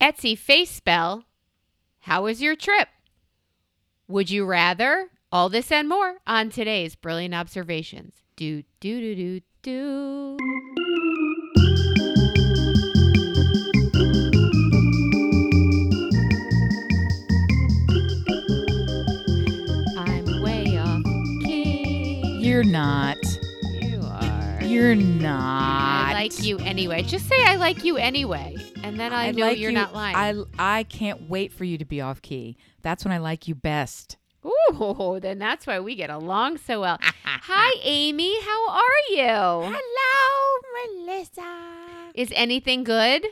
[0.00, 1.24] Etsy face spell.
[2.00, 2.88] How was your trip?
[4.08, 5.10] Would you rather?
[5.30, 8.14] All this and more on today's Brilliant Observations.
[8.34, 10.36] Do, do, do, do, do.
[19.98, 21.04] I'm way off
[21.44, 22.22] key.
[22.40, 23.18] You're not.
[23.82, 24.62] You are.
[24.62, 26.08] You're not.
[26.08, 27.02] I like you anyway.
[27.02, 28.56] Just say I like you anyway,
[28.90, 30.16] and then I, know like you're you- not lying.
[30.58, 32.56] I I can't wait for you to be off key.
[32.82, 34.16] That's when I like you best.
[34.44, 36.98] Ooh, then that's why we get along so well.
[37.24, 38.40] Hi, Amy.
[38.42, 39.74] How are you?
[39.76, 42.10] Hello, Melissa.
[42.14, 43.26] Is anything good?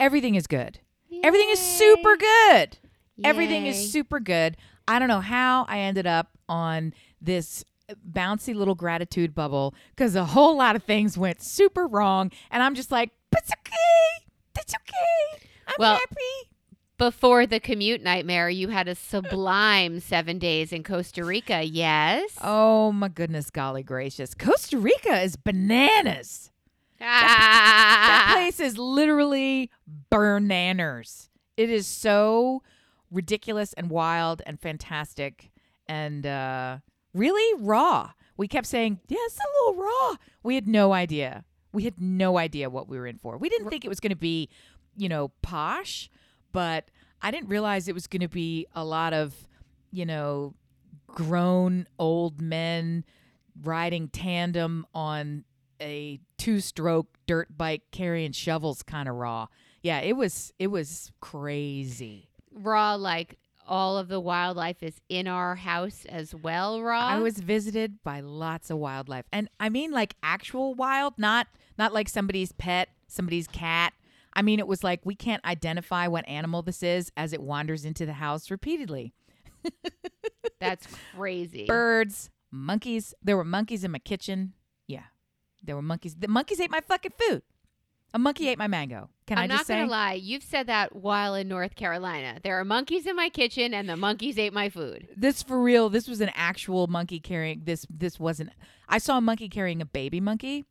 [0.00, 0.80] Everything is good.
[1.22, 2.78] Everything is super good.
[3.22, 4.56] Everything is super good.
[4.88, 7.64] I don't know how I ended up on this
[8.10, 12.74] bouncy little gratitude bubble because a whole lot of things went super wrong, and I'm
[12.74, 14.26] just like, but "It's okay.
[14.58, 15.46] It's okay.
[15.68, 16.50] I'm Well, happy."
[16.96, 21.62] Before the commute nightmare, you had a sublime seven days in Costa Rica.
[21.64, 22.38] Yes.
[22.40, 24.32] Oh my goodness, golly gracious!
[24.34, 26.52] Costa Rica is bananas.
[27.00, 27.04] Ah.
[28.06, 29.70] That place is literally
[30.10, 31.28] bananas.
[31.56, 32.62] It is so
[33.10, 35.50] ridiculous and wild and fantastic
[35.86, 36.78] and uh,
[37.12, 38.12] really raw.
[38.36, 41.44] We kept saying, "Yeah, it's a little raw." We had no idea.
[41.74, 43.36] We had no idea what we were in for.
[43.36, 44.48] We didn't think it was going to be,
[44.96, 46.08] you know, posh,
[46.52, 49.34] but I didn't realize it was going to be a lot of,
[49.90, 50.54] you know,
[51.08, 53.04] grown old men
[53.62, 55.44] riding tandem on
[55.80, 59.46] a two-stroke dirt bike carrying shovels kind of raw.
[59.82, 62.30] Yeah, it was it was crazy.
[62.52, 67.10] Raw, like all of the wildlife is in our house as well, Rob.
[67.10, 69.24] I was visited by lots of wildlife.
[69.32, 71.46] And I mean like actual wild, not
[71.78, 73.92] not like somebody's pet, somebody's cat.
[74.32, 77.84] I mean it was like we can't identify what animal this is as it wanders
[77.84, 79.14] into the house repeatedly.
[80.60, 81.66] That's crazy.
[81.66, 83.14] Birds, monkeys.
[83.22, 84.52] There were monkeys in my kitchen.
[84.86, 85.04] Yeah.
[85.62, 86.14] There were monkeys.
[86.14, 87.42] The monkeys ate my fucking food.
[88.12, 89.10] A monkey ate my mango.
[89.26, 89.78] Can I'm I not say?
[89.78, 90.12] gonna lie.
[90.14, 92.40] You've said that while in North Carolina.
[92.42, 95.08] There are monkeys in my kitchen, and the monkeys ate my food.
[95.16, 95.88] This for real.
[95.88, 97.86] This was an actual monkey carrying this.
[97.88, 98.50] This wasn't.
[98.88, 100.66] I saw a monkey carrying a baby monkey.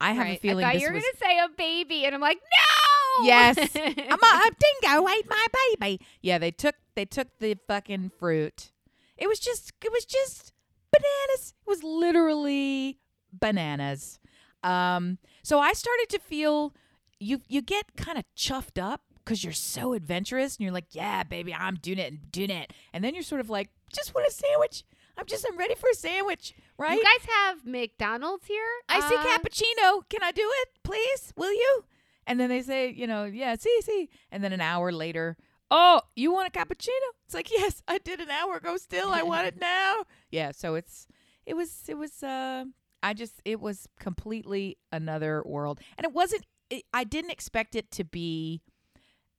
[0.00, 1.04] I have a feeling I thought this you were was.
[1.04, 3.24] gonna say a baby, and I'm like, no.
[3.24, 4.50] Yes, I'm a, a
[4.82, 5.46] dingo ate my
[5.80, 6.00] baby.
[6.20, 8.72] Yeah, they took they took the fucking fruit.
[9.16, 10.52] It was just it was just
[10.92, 11.54] bananas.
[11.66, 12.98] It was literally
[13.32, 14.18] bananas.
[14.62, 16.74] Um, so I started to feel
[17.20, 21.22] you you get kind of chuffed up because you're so adventurous and you're like, yeah,
[21.24, 22.72] baby, I'm doing it and doing it.
[22.92, 24.84] And then you're sort of like, just want a sandwich.
[25.18, 26.98] I'm just I'm ready for a sandwich, right?
[26.98, 28.66] You guys have McDonald's here?
[28.88, 30.02] I see Uh, cappuccino.
[30.10, 31.32] Can I do it, please?
[31.36, 31.84] Will you?
[32.26, 34.10] And then they say, you know, yeah, see, see.
[34.30, 35.36] And then an hour later,
[35.70, 37.08] oh, you want a cappuccino?
[37.24, 38.76] It's like, yes, I did an hour ago.
[38.76, 40.04] Still, I want it now.
[40.30, 40.50] Yeah.
[40.52, 41.06] So it's,
[41.46, 42.22] it was, it was.
[42.22, 42.64] uh
[43.02, 46.44] I just, it was completely another world, and it wasn't.
[46.70, 48.62] It, I didn't expect it to be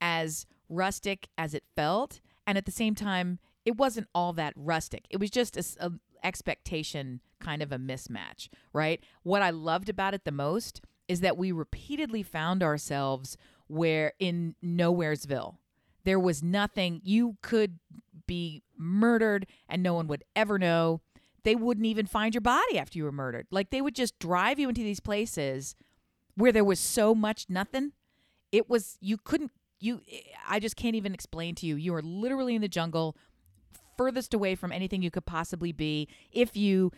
[0.02, 5.06] as rustic as it felt, and at the same time, it wasn't all that rustic.
[5.10, 5.92] It was just a, s- a
[6.24, 9.04] expectation kind of a mismatch, right?
[9.24, 14.56] What I loved about it the most is that we repeatedly found ourselves where in
[14.64, 15.58] Nowheresville.
[16.04, 17.80] There was nothing you could
[18.26, 21.02] be murdered and no one would ever know.
[21.44, 23.48] They wouldn't even find your body after you were murdered.
[23.52, 25.76] Like they would just drive you into these places
[26.38, 27.92] where there was so much nothing.
[28.52, 31.75] It was you couldn't you eh, I just can't even explain to you.
[31.75, 33.18] You are literally in the jungle
[33.98, 36.08] furthest away from anything you could possibly be.
[36.31, 36.92] If you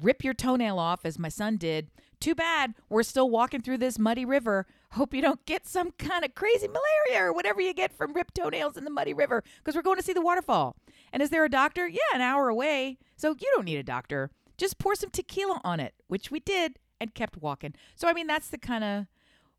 [0.00, 2.74] rip your toenail off, as my son did, too bad.
[2.88, 4.66] We're still walking through this muddy river.
[4.92, 8.34] Hope you don't get some kind of crazy malaria or whatever you get from ripped
[8.34, 10.76] toenails in the muddy river because we're going to see the waterfall.
[11.12, 11.86] And is there a doctor?
[11.86, 12.98] Yeah, an hour away.
[13.16, 14.30] So you don't need a doctor.
[14.56, 17.74] Just pour some tequila on it, which we did and kept walking.
[17.94, 19.06] So I mean, that's the kind of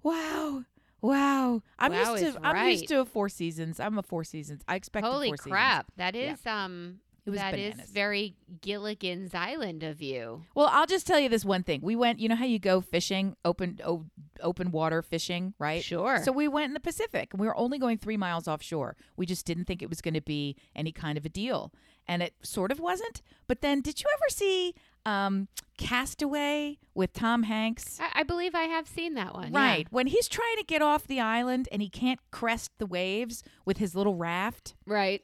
[0.04, 0.64] wow.
[1.00, 2.72] Wow, I'm Wow used is to I'm right.
[2.72, 3.80] used to a four seasons.
[3.80, 4.64] I'm a four seasons.
[4.68, 5.52] I expect Holy four seasons.
[5.52, 5.86] crap!
[5.96, 6.16] That
[6.46, 6.66] Yeah.
[6.66, 7.00] um.
[7.28, 7.92] It was that is bananas.
[7.92, 10.44] very Gilligan's Island of you.
[10.56, 11.82] Well, I'll just tell you this one thing.
[11.84, 14.06] We went, you know how you go fishing, open o-
[14.42, 15.84] open water fishing, right?
[15.84, 16.22] Sure.
[16.24, 18.96] So we went in the Pacific and we were only going 3 miles offshore.
[19.16, 21.74] We just didn't think it was going to be any kind of a deal.
[22.08, 23.22] And it sort of wasn't.
[23.48, 24.74] But then did you ever see
[25.06, 25.48] um
[25.78, 28.00] Castaway with Tom Hanks?
[28.00, 29.52] I, I believe I have seen that one.
[29.52, 29.60] yeah.
[29.60, 29.88] Right.
[29.90, 33.78] When he's trying to get off the island and he can't crest the waves with
[33.78, 34.76] his little raft.
[34.86, 35.24] Right.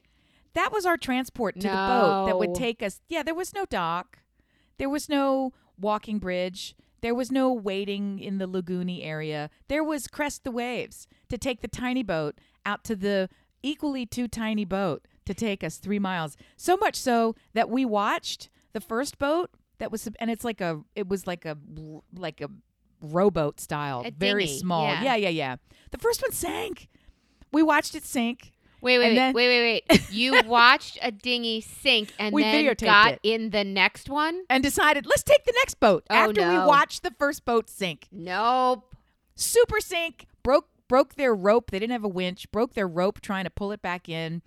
[0.54, 3.00] That was our transport to the boat that would take us.
[3.08, 4.18] Yeah, there was no dock.
[4.78, 6.74] There was no walking bridge.
[7.00, 9.50] There was no waiting in the lagoony area.
[9.68, 13.28] There was crest the waves to take the tiny boat out to the
[13.62, 16.36] equally too tiny boat to take us three miles.
[16.56, 20.80] So much so that we watched the first boat that was, and it's like a,
[20.94, 21.58] it was like a,
[22.14, 22.48] like a
[23.02, 24.84] rowboat style, A very small.
[24.86, 25.02] yeah.
[25.02, 25.56] yeah, yeah, yeah.
[25.90, 26.88] The first one sank.
[27.52, 28.52] We watched it sink.
[28.84, 30.00] Wait, wait, wait, then- wait, wait, wait.
[30.12, 33.20] You watched a dinghy sink and We then got it.
[33.22, 34.44] in the next one?
[34.50, 38.06] and decided let's take the next boat Oh, after we watched the first boat sink.
[38.12, 38.94] Nope.
[39.34, 41.70] Super sink broke broke their rope.
[41.70, 42.50] They didn't have a winch.
[42.52, 44.42] Broke their rope trying to pull it back in.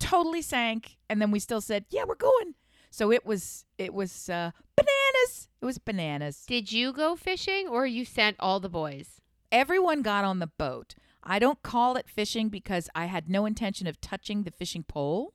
[0.00, 0.96] Totally sank.
[1.08, 2.54] And then we still said, "Yeah, we're going."
[2.90, 5.48] So it was it was uh, bananas.
[5.60, 6.44] It was bananas.
[6.46, 9.20] Did you go fishing or you sent all the boys?
[9.52, 10.94] Everyone got on the boat.
[11.22, 15.34] I don't call it fishing because I had no intention of touching the fishing pole.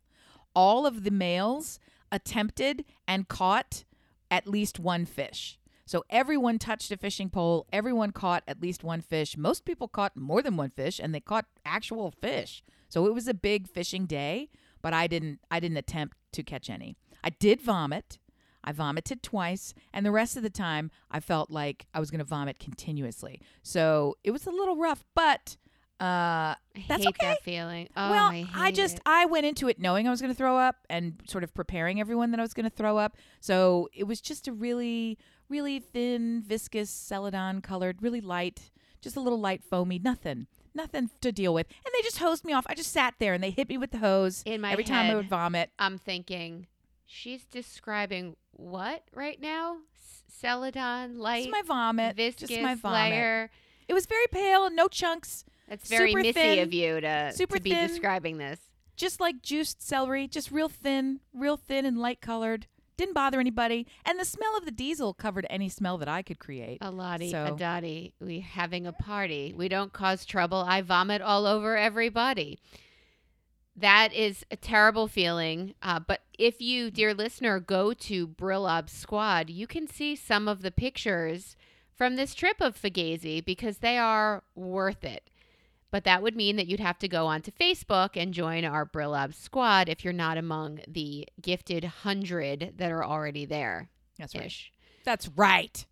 [0.53, 1.79] All of the males
[2.11, 3.83] attempted and caught
[4.29, 5.59] at least one fish.
[5.85, 7.65] So everyone touched a fishing pole.
[7.71, 9.37] Everyone caught at least one fish.
[9.37, 12.61] Most people caught more than one fish and they caught actual fish.
[12.89, 14.49] So it was a big fishing day,
[14.81, 16.97] but I didn't I didn't attempt to catch any.
[17.23, 18.19] I did vomit.
[18.63, 22.19] I vomited twice, and the rest of the time I felt like I was going
[22.19, 23.39] to vomit continuously.
[23.63, 25.55] So it was a little rough, but
[25.99, 26.57] uh, I
[26.87, 27.27] That's hate okay.
[27.27, 27.89] that feeling.
[27.95, 29.01] Oh, well, I, hate just it.
[29.05, 31.99] I went into it knowing I was going to throw up and sort of preparing
[31.99, 33.17] everyone that I was going to throw up.
[33.39, 35.17] So it was just a really,
[35.49, 38.69] really thin, viscous celadon colored, really light,
[39.01, 40.47] just a little light foamy, nothing.
[40.75, 42.67] Nothing to deal with, and they just hosed me off.
[42.69, 45.09] I just sat there, and they hit me with the hose In my every time
[45.09, 45.71] I would vomit.
[45.79, 46.67] I'm thinking,
[47.07, 49.77] she's describing what right now?
[50.29, 53.11] Celadon, light, Just my vomit, viscous just my vomit.
[53.11, 53.49] layer.
[53.87, 57.57] It was very pale, no chunks, That's very Super missy thin, of you to, super
[57.57, 57.87] to be thin.
[57.87, 58.59] describing this.
[58.95, 62.67] just like juiced celery, just real thin, real thin and light colored.
[62.97, 66.39] Didn't bother anybody, and the smell of the diesel covered any smell that I could
[66.39, 66.79] create.
[66.81, 68.13] A lottie, So- a dottie.
[68.19, 69.53] We having a party.
[69.55, 70.65] We don't cause trouble.
[70.67, 72.57] I vomit all over everybody.
[73.75, 75.75] That is a terrible feeling.
[75.83, 80.63] Uh, but if you, dear listener, go to Brillob's Squad, you can see some of
[80.63, 81.55] the pictures
[81.95, 85.29] from this trip of Fugazi because they are worth it.
[85.89, 89.15] But that would mean that you'd have to go onto Facebook and join our Brill
[89.15, 93.89] Ob Squad if you're not among the gifted hundred that are already there.
[94.17, 94.53] That's right.
[95.05, 95.85] That's right.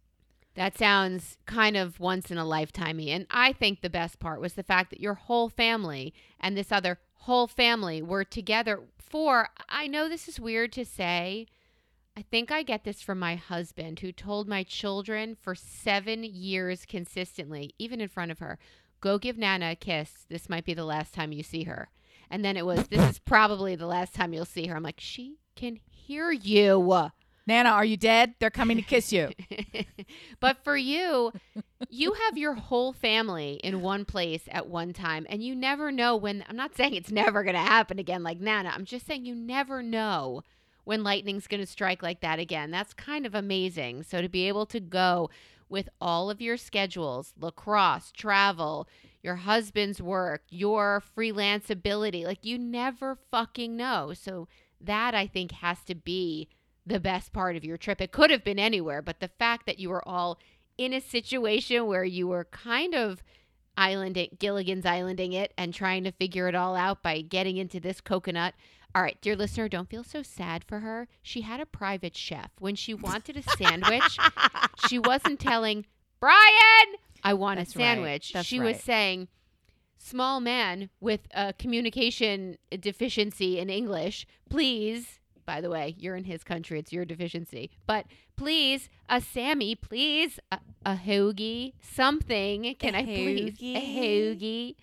[0.55, 3.09] That sounds kind of once in a lifetimey.
[3.09, 6.71] And I think the best part was the fact that your whole family and this
[6.71, 11.47] other whole family were together for, I know this is weird to say.
[12.17, 16.85] I think I get this from my husband, who told my children for seven years
[16.85, 18.57] consistently, even in front of her,
[19.05, 20.25] go give Nana a kiss.
[20.29, 21.89] This might be the last time you see her.
[22.29, 24.75] And then it was, this is probably the last time you'll see her.
[24.75, 27.11] I'm like, she can hear you.
[27.45, 28.33] Nana, are you dead?
[28.39, 29.29] They're coming to kiss you.
[30.39, 31.31] but for you,
[31.87, 36.15] you have your whole family in one place at one time, and you never know
[36.15, 36.43] when.
[36.49, 38.71] I'm not saying it's never going to happen again, like Nana.
[38.73, 40.41] I'm just saying you never know
[40.85, 42.71] when lightning's going to strike like that again.
[42.71, 44.01] That's kind of amazing.
[44.01, 45.29] So to be able to go
[45.69, 48.87] with all of your schedules, lacrosse, travel,
[49.21, 54.13] your husband's work, your freelance ability, like you never fucking know.
[54.13, 54.47] So
[54.79, 56.47] that I think has to be
[56.85, 57.99] the best part of your trip.
[57.99, 60.37] It could have been anywhere, but the fact that you were all
[60.77, 63.23] in a situation where you were kind of
[63.77, 68.01] islanding Gilligan's islanding it and trying to figure it all out by getting into this
[68.01, 68.53] coconut.
[68.95, 71.09] All right, dear listener, don't feel so sad for her.
[71.21, 72.49] She had a private chef.
[72.59, 74.17] When she wanted a sandwich,
[74.87, 75.85] she wasn't telling
[76.21, 77.83] Brian, I want That's a right.
[77.85, 78.31] sandwich.
[78.31, 79.27] That's she was saying,
[79.97, 85.19] small man with a communication deficiency in English, please.
[85.45, 86.79] By the way, you're in his country.
[86.79, 87.71] It's your deficiency.
[87.85, 88.05] But
[88.37, 92.75] please, a Sammy, please, a, a hoagie, something.
[92.79, 93.57] Can A I please?
[93.59, 94.75] A hoagie.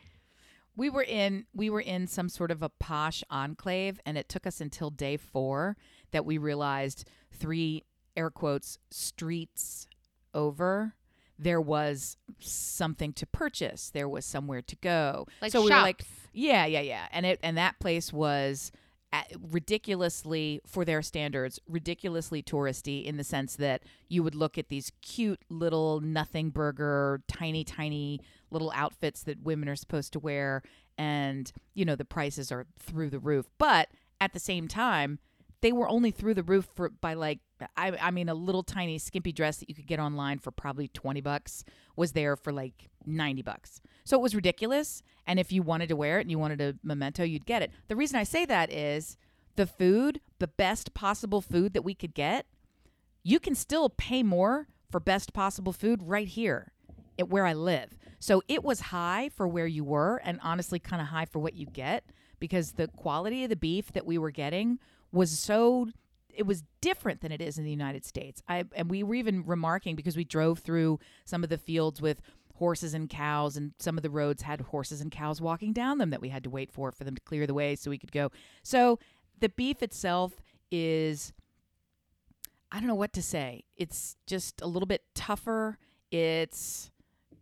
[0.77, 4.47] We were in we were in some sort of a posh enclave and it took
[4.47, 5.77] us until day 4
[6.13, 7.85] that we realized three
[8.17, 9.87] air quotes streets
[10.35, 10.95] over
[11.43, 13.91] there was something to purchase.
[13.91, 15.27] There was somewhere to go.
[15.41, 15.79] Like so we shops.
[15.79, 16.03] were like
[16.33, 17.07] yeah yeah yeah.
[17.13, 18.71] And it and that place was
[19.13, 24.69] uh, ridiculously for their standards ridiculously touristy in the sense that you would look at
[24.69, 28.21] these cute little nothing burger tiny tiny
[28.53, 30.63] little outfits that women are supposed to wear
[30.99, 33.47] and you know the prices are through the roof.
[33.59, 33.89] But
[34.21, 35.19] at the same time
[35.61, 37.41] they were only through the roof for by like
[37.77, 40.89] I, I mean a little tiny skimpy dress that you could get online for probably
[40.89, 41.65] 20 bucks
[41.97, 43.81] was there for like 90 bucks.
[44.05, 46.75] So it was ridiculous and if you wanted to wear it and you wanted a
[46.83, 47.71] memento you'd get it.
[47.89, 49.17] The reason i say that is
[49.57, 52.47] the food the best possible food that we could get
[53.23, 56.73] you can still pay more for best possible food right here
[57.19, 57.97] at where I live.
[58.23, 61.55] So it was high for where you were and honestly kind of high for what
[61.55, 62.05] you get
[62.39, 64.79] because the quality of the beef that we were getting
[65.11, 65.89] was so
[66.33, 68.41] it was different than it is in the United States.
[68.49, 72.23] I and we were even remarking because we drove through some of the fields with
[72.55, 76.11] horses and cows and some of the roads had horses and cows walking down them
[76.11, 78.13] that we had to wait for for them to clear the way so we could
[78.13, 78.31] go.
[78.63, 79.01] So
[79.41, 81.33] the beef itself is
[82.71, 83.65] I don't know what to say.
[83.77, 85.77] It's just a little bit tougher.
[86.13, 86.92] It's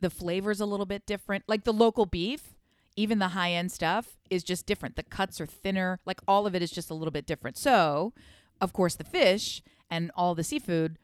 [0.01, 1.45] the flavor's a little bit different.
[1.47, 2.55] Like the local beef,
[2.97, 4.97] even the high end stuff is just different.
[4.97, 6.01] The cuts are thinner.
[6.05, 7.57] Like all of it is just a little bit different.
[7.57, 8.13] So,
[8.61, 10.99] of course, the fish and all the seafood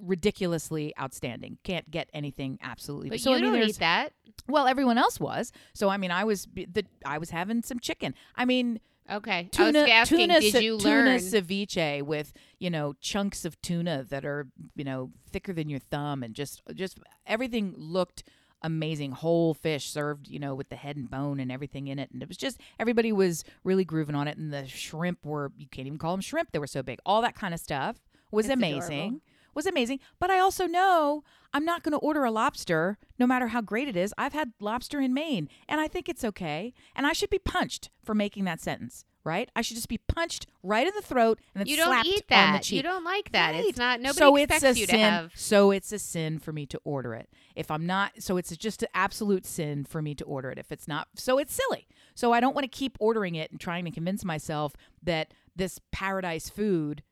[0.00, 1.58] ridiculously outstanding.
[1.64, 3.10] Can't get anything absolutely.
[3.10, 4.12] But so you I mean, don't eat that.
[4.48, 5.52] well, everyone else was.
[5.74, 8.14] So I mean, I was the I was having some chicken.
[8.36, 9.48] I mean, Okay.
[9.50, 11.18] tuna I was asking, tuna did you tuna learn?
[11.18, 16.22] ceviche with you know chunks of tuna that are you know thicker than your thumb
[16.22, 18.22] and just just everything looked
[18.62, 22.10] amazing whole fish served you know with the head and bone and everything in it
[22.12, 25.68] and it was just everybody was really grooving on it and the shrimp were you
[25.70, 27.96] can't even call them shrimp they were so big all that kind of stuff
[28.32, 29.20] was It's amazing adorable.
[29.58, 31.22] Was amazing but i also know
[31.52, 34.52] i'm not going to order a lobster no matter how great it is i've had
[34.60, 38.44] lobster in maine and i think it's okay and i should be punched for making
[38.44, 41.76] that sentence right i should just be punched right in the throat and then You
[41.76, 42.62] don't slapped eat on the that.
[42.62, 43.50] cheek You don't like that.
[43.54, 43.64] Right.
[43.64, 44.00] It's not.
[44.00, 44.94] Nobody so expects it's a you sin.
[44.96, 45.32] to have.
[45.34, 47.28] So it's a sin for me to order it.
[47.56, 50.58] If I'm not, so it's just an absolute sin for me to order it.
[50.58, 51.88] If it's not, so it's silly.
[52.14, 54.72] So I don't want to keep ordering it and trying to convince myself
[55.02, 57.02] that this paradise food,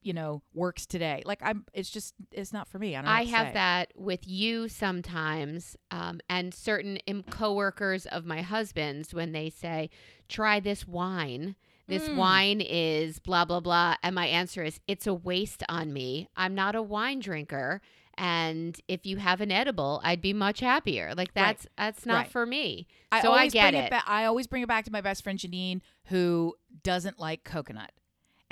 [0.00, 1.22] you know, works today.
[1.24, 2.94] Like I'm, it's just, it's not for me.
[2.96, 3.10] I don't.
[3.10, 3.52] I have say.
[3.54, 9.90] that with you sometimes, um, and certain em- coworkers of my husband's when they say,
[10.28, 11.56] "Try this wine."
[11.88, 12.16] This Mm.
[12.16, 16.28] wine is blah blah blah, and my answer is, "It's a waste on me.
[16.36, 17.80] I'm not a wine drinker."
[18.18, 21.12] And if you have an edible, I'd be much happier.
[21.16, 22.28] Like that's that's not Right.
[22.30, 22.86] for me.
[23.10, 23.90] I so I get bring it.
[23.90, 27.90] ba- I always bring it back to my best friend Janine, who doesn't like coconut.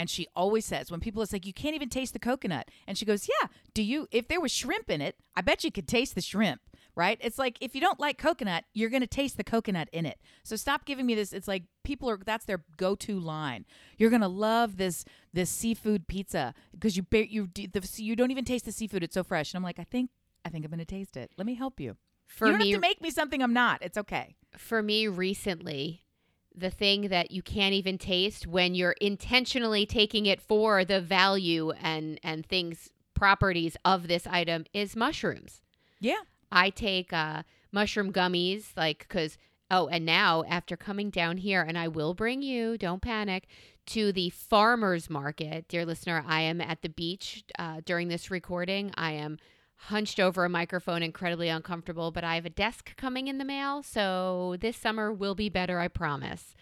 [0.01, 2.97] And she always says when people it's like you can't even taste the coconut, and
[2.97, 4.09] she goes, "Yeah, do you?
[4.11, 6.63] If there was shrimp in it, I bet you could taste the shrimp."
[6.97, 7.19] Right?
[7.21, 10.19] It's like if you don't like coconut, you're gonna taste the coconut in it.
[10.43, 11.35] So stop giving me this.
[11.35, 13.67] It's like people are that's their go-to line.
[13.99, 15.05] You're gonna love this
[15.35, 19.03] this seafood pizza because you you the, you don't even taste the seafood.
[19.03, 19.53] It's so fresh.
[19.53, 20.09] And I'm like, I think
[20.47, 21.31] I think I'm gonna taste it.
[21.37, 21.99] Let me help you.
[22.27, 23.83] For you don't me, have to make me something I'm not.
[23.83, 24.37] It's okay.
[24.57, 26.05] for me recently
[26.55, 31.71] the thing that you can't even taste when you're intentionally taking it for the value
[31.83, 35.61] and and things properties of this item is mushrooms.
[36.01, 36.23] Yeah.
[36.51, 39.37] i take uh mushroom gummies like cuz
[39.71, 43.47] oh and now after coming down here and i will bring you don't panic
[43.87, 45.69] to the farmers market.
[45.69, 48.93] Dear listener i am at the beach uh, during this recording.
[48.95, 49.39] I am
[49.85, 53.83] hunched over a microphone, incredibly uncomfortable, but I have a desk coming in the mail,
[53.83, 56.55] so this summer will be better, I promise.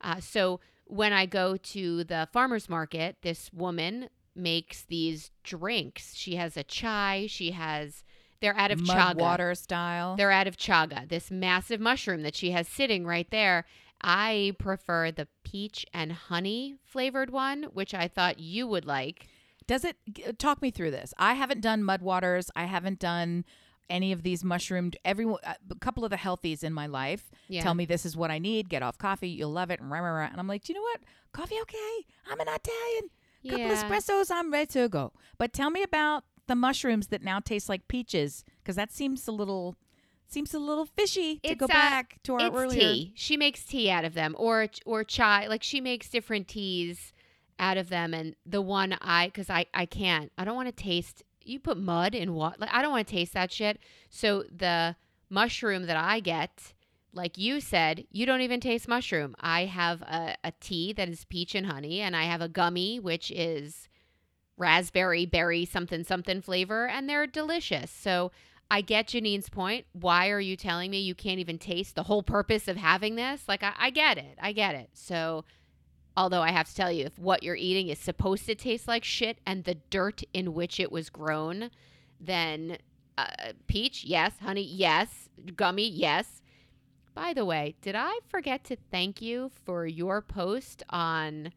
[0.00, 6.14] Uh, so when I go to the farmer's market, this woman makes these drinks.
[6.14, 8.04] She has a chai, she has,
[8.40, 9.20] they're out of mud chaga.
[9.20, 10.16] water style.
[10.16, 13.66] They're out of chaga, this massive mushroom that she has sitting right there.
[14.00, 19.26] I prefer the peach and honey flavored one, which I thought you would like.
[19.70, 19.96] Does it
[20.40, 21.14] talk me through this?
[21.16, 22.50] I haven't done mud waters.
[22.56, 23.44] I haven't done
[23.88, 24.96] any of these mushroomed.
[25.04, 27.62] Every a couple of the healthies in my life Yeah.
[27.62, 28.68] tell me this is what I need.
[28.68, 29.78] Get off coffee, you'll love it.
[29.78, 30.26] And, rah, rah, rah.
[30.26, 31.02] and I'm like, do you know what?
[31.30, 32.04] Coffee, okay.
[32.28, 33.10] I'm an Italian.
[33.48, 33.88] Couple Yeah.
[33.88, 35.12] espressos, I'm ready to go.
[35.38, 39.32] But tell me about the mushrooms that now taste like peaches, because that seems a
[39.32, 39.76] little
[40.26, 42.80] seems a little fishy to It's, go uh, back to our it's earlier.
[42.80, 43.12] tea.
[43.14, 45.46] She makes tea out of them, or or chai.
[45.46, 47.12] Like she makes different teas
[47.60, 48.12] out of them.
[48.12, 51.22] And the one I, because I I can't, I don't want to taste.
[51.44, 52.58] You put mud in what?
[52.58, 53.78] Like I don't want to taste that shit.
[54.08, 54.96] So the
[55.28, 56.74] mushroom that I get,
[57.12, 59.36] like you said, you don't even taste mushroom.
[59.40, 62.98] I have a, a tea that is peach and honey, and I have a gummy
[62.98, 63.88] which is
[64.56, 67.90] raspberry berry something something flavor, and they're delicious.
[67.90, 68.32] So.
[68.72, 69.86] I get Janine's point.
[69.90, 73.48] Why are you telling me you can't even taste the whole purpose of having this?
[73.48, 74.38] Like, I, I get it.
[74.40, 74.90] I get it.
[74.92, 75.44] So,
[76.16, 79.04] although I have to tell you, if what you're eating is supposed to taste like
[79.04, 81.70] shit and the dirt in which it was grown,
[82.20, 82.78] then
[83.16, 84.32] uh, peach, yes.
[84.40, 85.28] Honey, yes.
[85.56, 86.42] Gummy, yes.
[87.14, 91.52] By the way, did I forget to thank you for your post on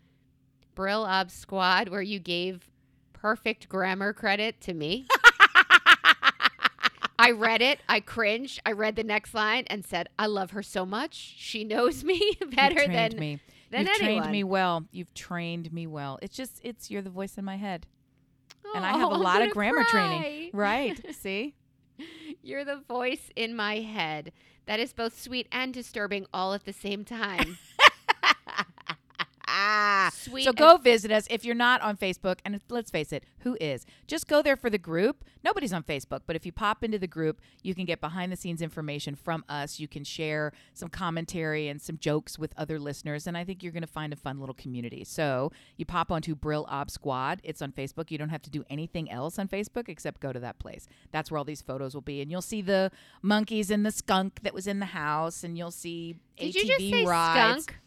[0.76, 2.70] Brill Ob Squad where you gave
[3.14, 5.08] perfect grammar credit to me?
[7.20, 7.80] I read it.
[7.88, 8.60] I cringed.
[8.66, 11.36] I read the next line and said, "I love her so much.
[11.38, 13.40] She knows me better than me.
[13.74, 14.86] Than You've anyone." trained me well.
[14.92, 16.18] You've trained me well.
[16.22, 17.86] It's just it's you're the voice in my head.
[18.76, 20.18] and I have Oh, a I'm lot of grammar cry.
[20.20, 20.50] training.
[20.54, 21.16] Right.
[21.16, 21.56] See?
[22.42, 24.32] You're the voice in my head
[24.66, 27.58] that is both sweet and disturbing all at the same time.
[29.56, 30.10] Ah.
[30.14, 30.44] Sweet.
[30.46, 32.40] So go visit us if you're not on Facebook.
[32.44, 33.86] And let's face it, who is?
[34.08, 35.24] Just go there for the group.
[35.44, 38.36] Nobody's on Facebook, but if you pop into the group, you can get behind the
[38.36, 39.80] scenes information from us.
[39.80, 43.28] You can share some commentary and some jokes with other listeners.
[43.28, 45.04] And I think you're going to find a fun little community.
[45.04, 47.40] So you pop onto Brill Ob Squad.
[47.44, 48.10] It's on Facebook.
[48.10, 50.88] You don't have to do anything else on Facebook except go to that place.
[51.12, 52.22] That's where all these photos will be.
[52.22, 52.92] And you'll see the
[53.22, 55.44] monkeys and the skunk that was in the house.
[55.44, 57.64] And you'll see Did ATV you just say rides.
[57.64, 57.80] skunk?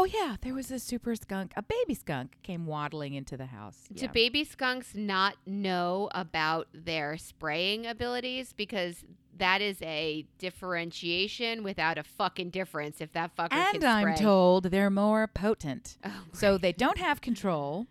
[0.00, 3.86] Oh yeah, there was a super skunk, a baby skunk came waddling into the house.
[3.92, 4.10] Do Yeah.
[4.10, 8.54] baby skunks not know about their spraying abilities?
[8.54, 9.04] Because
[9.36, 14.88] that is a differentiation without a fucking difference if that fucker and I'm told they're
[14.88, 15.98] more potent.
[16.02, 17.86] Oh, So they don't have control.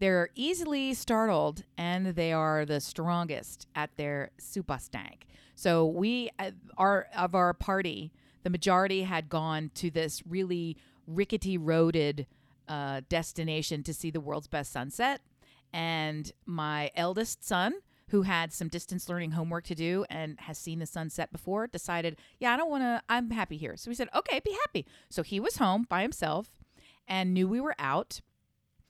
[0.00, 5.26] They're easily startled and they are the strongest at their super stank.
[5.54, 8.10] So we uh, are of our party,
[8.42, 12.26] the majority had gone to this really rickety roaded
[12.68, 15.20] uh, destination to see the world's best sunset.
[15.72, 17.74] And my eldest son,
[18.08, 22.18] who had some distance learning homework to do and has seen the sunset before, decided,
[22.38, 23.76] yeah, I don't want to, I'm happy here.
[23.76, 24.86] So we said, okay, be happy.
[25.08, 26.50] So he was home by himself
[27.08, 28.20] and knew we were out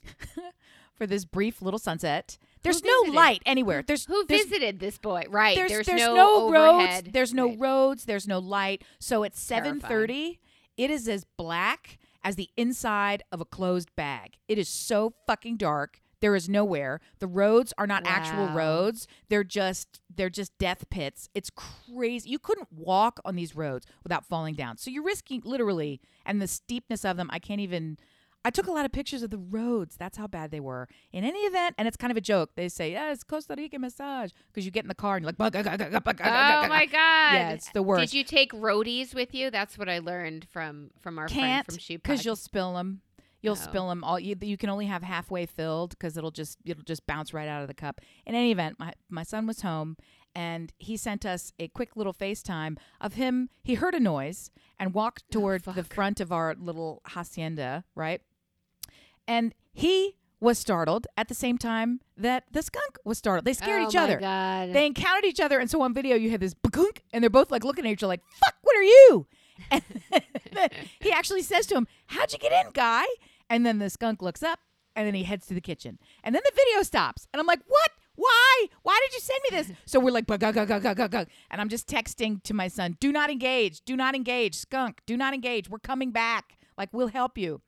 [0.95, 2.37] for this brief little sunset.
[2.63, 3.83] There's no light anywhere.
[3.83, 5.25] There's Who there's, visited this boy?
[5.29, 5.57] Right.
[5.57, 7.03] there's, There's, no, no, roads.
[7.13, 7.59] There's no Right.
[7.61, 8.05] roads.
[8.05, 8.85] There's no light.
[9.01, 10.39] So at 7:30,
[10.77, 14.37] it is as black as the inside of a closed bag.
[14.49, 16.01] It is so fucking dark.
[16.21, 17.01] There is nowhere.
[17.19, 19.09] The roads are not actual roads.
[19.29, 21.29] They're just they're just death pits.
[21.35, 22.31] It's crazy.
[22.31, 24.77] You couldn't walk on these roads without falling down.
[24.77, 27.29] So you're risking literally and the steepness of them.
[27.33, 27.99] I can't even
[28.45, 29.97] I took a lot of pictures of the roads.
[29.97, 30.89] That's how bad they were.
[31.13, 32.51] In any event, and it's kind of a joke.
[32.57, 35.29] They say, "Yeah, it's Costa Rica massage," because you get in the car and you're
[35.29, 37.35] like, "Bug, gug, gug, gug, gug, gug, Oh my god!
[37.35, 38.11] Yeah, it's the worst.
[38.11, 39.51] Did you take roadies with you?
[39.51, 43.03] That's what I learned from from our Can't friend from Shoe because you'll spill them.
[43.43, 43.55] You'll Oh.
[43.57, 44.21] spill them all.
[44.21, 47.63] You, you can only have halfway filled because it'll just it'll just bounce right out
[47.63, 48.01] of the cup.
[48.27, 49.97] In any event, my my son was home
[50.35, 53.51] and he sent us a quick little FaceTime of him.
[53.63, 55.93] He heard a noise and walked oh, toward the Oh, fuck.
[55.93, 58.21] front of our little hacienda, right?
[59.27, 63.45] And he was startled at the same time that the skunk was startled.
[63.45, 64.19] They scared oh each other.
[64.19, 64.73] God.
[64.73, 67.53] They encountered each other, and so on video you have this bakunk, and they're both
[67.53, 69.27] like looking at each other like, "Fuck, what are you?"
[69.71, 69.83] And
[71.01, 73.05] he actually says to him, "How'd you get in, guy?"
[73.49, 74.59] And then the skunk looks up,
[74.97, 77.61] and then he heads to the kitchen, and then the video stops, and I'm like,
[77.69, 77.91] "What?
[78.17, 78.67] Why?
[78.83, 82.67] Why did you send me this?" So we're like, and I'm just texting to my
[82.67, 83.83] son, "Do not engage.
[83.85, 85.03] Do not engage, skunk.
[85.07, 85.71] Do not engage.
[85.71, 86.59] We're coming back.
[86.77, 87.63] Like we'll help you."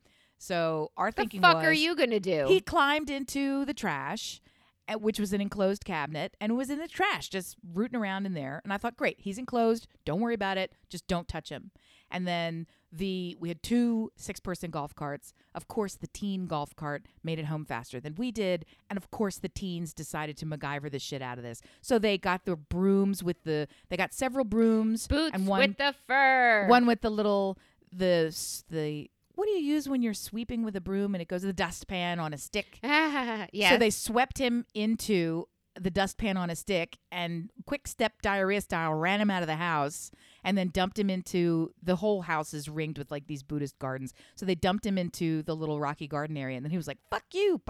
[0.45, 1.41] So our thinking.
[1.41, 2.45] What the thinking fuck was, are you gonna do?
[2.47, 4.41] he climbed into the trash,
[4.87, 8.33] uh, which was an enclosed cabinet, and was in the trash, just rooting around in
[8.33, 8.61] there.
[8.63, 9.87] And I thought, great, he's enclosed.
[10.05, 10.71] Don't worry about it.
[10.89, 11.71] Just don't touch him.
[12.11, 15.33] And then the we had two six-person golf carts.
[15.55, 19.09] Of course, the teen golf cart made it home faster than we did, and of
[19.09, 21.61] course, the teens decided to MacGyver the shit out of this.
[21.81, 25.77] So they got the brooms with the they got several brooms Boots and one with
[25.77, 26.67] the fur.
[26.67, 27.57] one with the little
[27.91, 28.33] the
[28.69, 31.47] the what do you use when you're sweeping with a broom and it goes to
[31.47, 32.79] the dustpan on a stick?
[32.83, 33.69] yeah.
[33.69, 35.47] So they swept him into
[35.79, 39.57] the dustpan on a stick and quick step diarrhea style ran him out of the
[39.57, 40.09] house
[40.43, 44.13] and then dumped him into the whole house is ringed with like these Buddhist gardens.
[44.35, 46.99] So they dumped him into the little rocky garden area and then he was like,
[47.09, 47.61] fuck you.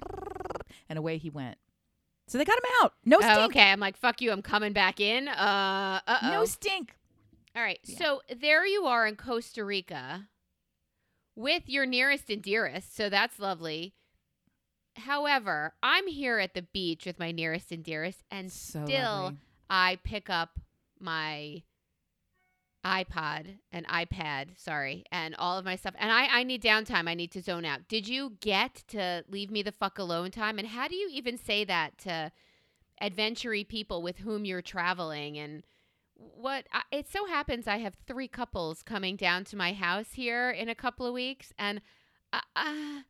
[0.87, 1.57] And away he went.
[2.27, 2.93] So they got him out.
[3.05, 3.37] No stink.
[3.37, 3.71] Oh, okay.
[3.71, 4.31] I'm like, fuck you.
[4.31, 5.27] I'm coming back in.
[5.27, 6.31] Uh, uh oh.
[6.31, 6.95] No stink.
[7.55, 7.79] All right.
[7.85, 7.97] Yeah.
[7.97, 10.27] So there you are in Costa Rica
[11.35, 12.95] with your nearest and dearest.
[12.95, 13.93] So that's lovely.
[14.95, 19.37] However, I'm here at the beach with my nearest and dearest, and So still lovely.
[19.69, 20.59] I pick up
[20.99, 21.63] my
[22.85, 25.95] iPod and iPad, sorry, and all of my stuff.
[25.97, 27.09] And I, I need downtime.
[27.09, 27.87] I need to zone out.
[27.87, 30.59] Did you get to leave me the fuck alone time?
[30.59, 32.31] And how do you even say that to
[33.01, 35.37] adventury people with whom you're traveling?
[35.37, 35.63] And
[36.15, 40.49] what I, it so happens, I have three couples coming down to my house here
[40.49, 41.53] in a couple of weeks.
[41.57, 41.81] And
[42.31, 43.01] I, I,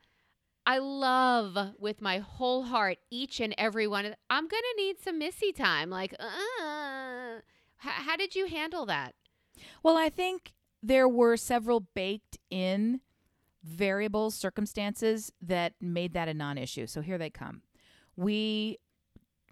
[0.65, 4.05] I love with my whole heart each and every one.
[4.05, 5.89] of I'm going to need some Missy time.
[5.89, 7.41] Like, uh,
[7.77, 9.13] how, how did you handle that?
[9.83, 13.01] Well, I think there were several baked in
[13.63, 16.87] variable circumstances that made that a non issue.
[16.87, 17.61] So here they come.
[18.15, 18.79] We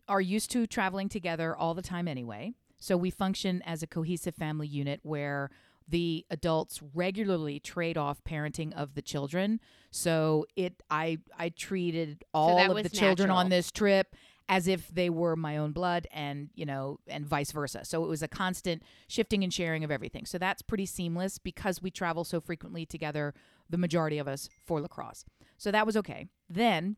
[0.08, 2.54] are used to traveling together all the time anyway.
[2.84, 5.52] So we function as a cohesive family unit where
[5.88, 9.62] the adults regularly trade off parenting of the children.
[9.90, 14.18] So it I I treated all that of the children on this trip
[14.50, 17.86] as if they were my own blood and you know and vice versa.
[17.86, 20.26] So it was a constant shifting and sharing of everything.
[20.26, 23.34] So that's pretty seamless because we travel so frequently together
[23.70, 25.24] the majority of us for lacrosse.
[25.58, 26.28] So that was okay.
[26.50, 26.98] Then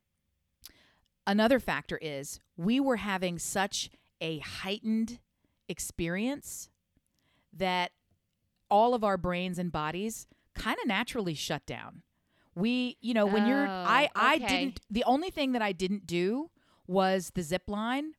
[1.28, 5.19] another factor is we were having such a heightened
[5.69, 6.69] experience
[7.54, 7.91] that
[8.69, 12.01] all of our brains and bodies kind of naturally shut down.
[12.56, 14.47] We you know when you're oh, i Oh, i okay.
[14.47, 16.49] didn't the only thing that i didn't do
[16.88, 18.13] was the zip line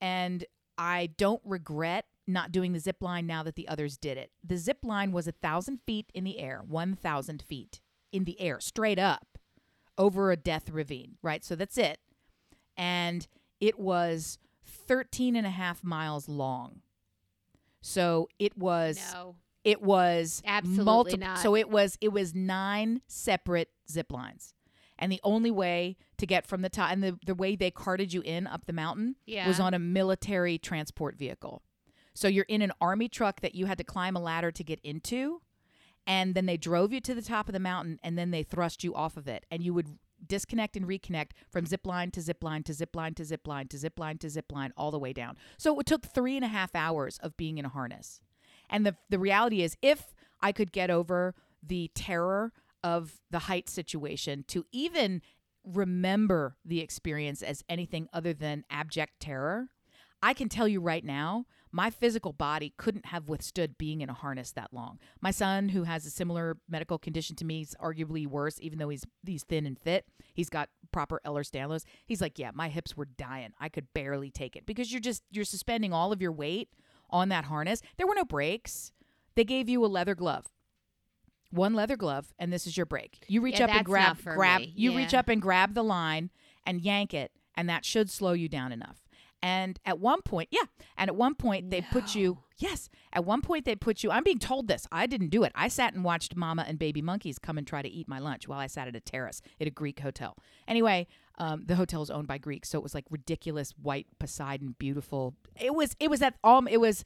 [0.00, 0.44] and
[0.78, 4.30] i don't regret not doing the zip line now that the others did it.
[4.44, 7.80] The zip line was a thousand feet in the air 1000 feet
[8.12, 9.38] in the air straight up
[9.98, 11.44] over a death ravine right?
[11.44, 11.98] So that's it.
[12.76, 13.26] And
[13.60, 14.38] it was
[14.92, 16.80] 13 and a half miles long
[17.80, 19.34] so it was No.
[19.64, 21.18] it was Absolutely multiple.
[21.20, 21.38] not.
[21.38, 24.54] So it was it was nine separate zip lines,
[24.98, 28.12] and the only way to get from the top and the the way they carted
[28.12, 29.48] you in up the mountain Yeah.
[29.48, 31.62] was on a military transport vehicle.
[32.14, 34.78] So you're in an army truck that you had to climb a ladder to get
[34.84, 35.40] into,
[36.06, 38.84] and then they drove you to the top of the mountain, and then they thrust
[38.84, 42.42] you off of it, and you would disconnect and reconnect from zip line to zip
[42.42, 44.98] line to zip line to zip line to zip line to zip line all the
[44.98, 45.36] way down.
[45.58, 48.20] So it took three and a half hours of being in a harness.
[48.70, 53.68] And the the reality is if I could get over the terror of the height
[53.68, 55.22] situation to even
[55.64, 59.68] remember the experience as anything other than abject terror,
[60.22, 64.14] I can tell you right now, my physical body couldn't have withstood being in a
[64.14, 64.98] harness that long.
[65.20, 68.90] My son, who has a similar medical condition to me, is arguably worse, even though
[68.90, 70.04] he's he's thin and fit.
[70.34, 71.84] He's got proper Ehlers-Danlos.
[72.06, 73.52] He's like, yeah, my hips were dying.
[73.58, 76.68] I could barely take it because you're just you're suspending all of your weight
[77.10, 77.80] on that harness.
[77.96, 78.92] There were no brakes.
[79.34, 80.46] They gave you a leather glove.
[81.50, 83.24] One leather glove, and this is your brake.
[83.28, 84.72] You reach Yeah, up and grab grab me.
[84.74, 86.30] you reach up and grab the line
[86.64, 89.01] and yank it, and that should slow you down enough.
[89.42, 93.42] And at one point, yeah, and at one point they put you, yes, at one
[93.42, 94.86] point they put you, I'm being told this.
[94.92, 95.50] I didn't do it.
[95.56, 98.46] I sat and watched mama and baby monkeys come and try to eat my lunch
[98.46, 100.36] while I sat at a terrace at a Greek hotel.
[100.68, 104.76] Anyway, um, the hotel is owned by Greeks, so it was like ridiculous white Poseidon,
[104.78, 105.34] beautiful.
[105.60, 107.04] It was, it was at um, it was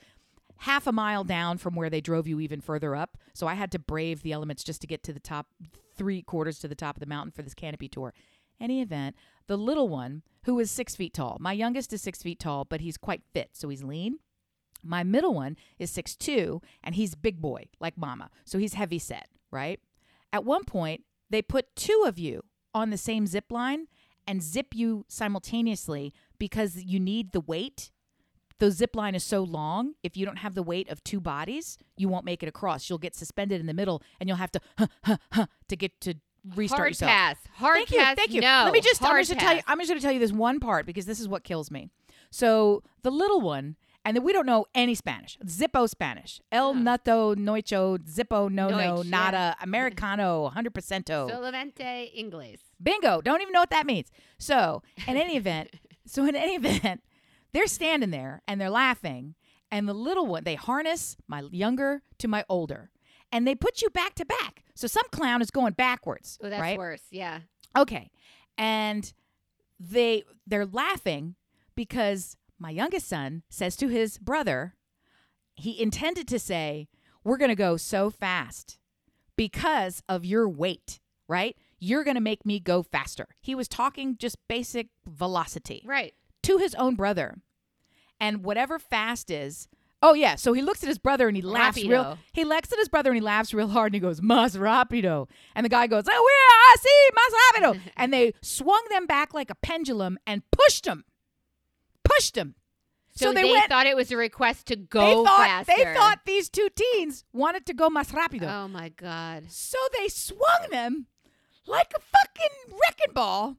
[0.59, 3.16] half a mile down from where they drove you even further up.
[3.35, 5.46] So I had to brave the elements just to get to the top,
[5.96, 8.14] three quarters to the top of the mountain for this canopy tour.
[8.61, 9.16] Any event,
[9.47, 12.81] the little one, who is six feet tall, my youngest is six feet tall, but
[12.81, 14.19] he's quite fit, so he's lean.
[14.83, 18.31] My middle one is six two, and he's big boy, like mama.
[18.45, 19.81] So he's heavy set, right?
[20.33, 22.42] At one point, they put two of you
[22.75, 23.87] on the same zip line
[24.27, 27.90] and zip you simultaneously because you need the weight
[28.59, 31.77] the zip line is so long, if you don't have the weight of two bodies,
[31.97, 32.88] you won't make it across.
[32.88, 36.01] You'll get suspended in the middle and you'll have to huh, huh, huh, to get
[36.03, 36.14] to
[36.54, 37.11] restart Hard yourself.
[37.11, 37.37] pass.
[37.54, 38.16] Hard thank you, pass.
[38.16, 38.40] thank you.
[38.40, 38.62] No.
[38.64, 39.62] Let me just I'm just gonna tell you.
[39.66, 41.90] I'm just gonna tell you this one part because this is what kills me.
[42.30, 45.38] So the little one, and then we don't know any Spanish.
[45.46, 46.40] Zippo Spanish.
[46.52, 46.72] El Oh.
[46.74, 49.11] nato nocho zippo no no Noich, yeah.
[49.11, 51.04] nada americano 100%.
[51.30, 52.59] Solamente Inglés.
[52.82, 53.20] Bingo.
[53.20, 54.11] Don't even know what that means.
[54.38, 55.70] So, in any event,
[56.06, 57.02] so in any event,
[57.52, 59.35] they're standing there and they're laughing.
[59.70, 62.90] And the little one, they harness my younger to my older.
[63.33, 64.65] And they put you back to back.
[64.75, 66.39] So some clown is going backwards.
[66.43, 66.79] Oh, that's right?
[66.79, 67.03] worse.
[67.11, 67.41] Yeah.
[67.77, 68.11] Okay.
[68.57, 69.12] And
[69.81, 71.35] they they're laughing
[71.75, 74.75] because my youngest son says to his brother,
[75.55, 76.89] he intended to say,
[77.25, 78.79] We're gonna go so fast
[79.37, 81.57] because of your weight, right?
[81.79, 83.27] You're gonna make me go faster.
[83.41, 86.15] He was talking just basic velocity Right.
[86.45, 87.37] to his own brother.
[88.19, 89.69] And whatever fast is,
[90.07, 92.05] oh yeah, so he looks at his brother and he laughs real.
[92.05, 92.19] Rapido.
[92.33, 95.29] He looks at his brother and he laughs real hard and he goes, "Mas rapido."
[95.55, 99.35] And the guy goes, "Oh, yeah, I see, mas rapido." and they swung them back
[99.35, 101.05] like a pendulum and pushed them,
[102.05, 102.55] pushed them.
[103.16, 103.71] So, they, they, went.
[103.71, 105.73] thought it was a request to they go thought faster.
[105.75, 108.47] they thought these two teens wanted to go mas rapido.
[108.49, 109.51] Oh my God.
[109.51, 111.07] So they swung them
[111.66, 113.57] like a fucking wrecking ball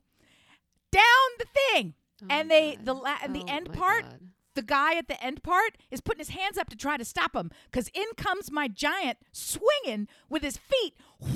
[0.92, 1.04] down
[1.40, 1.96] the thing.
[2.22, 2.86] Oh and they God.
[2.86, 4.20] the la- and the Oh end part God.
[4.58, 7.34] The guy at the end part is putting his hands up to try to stop
[7.34, 10.94] him because in comes my giant swinging with his feet,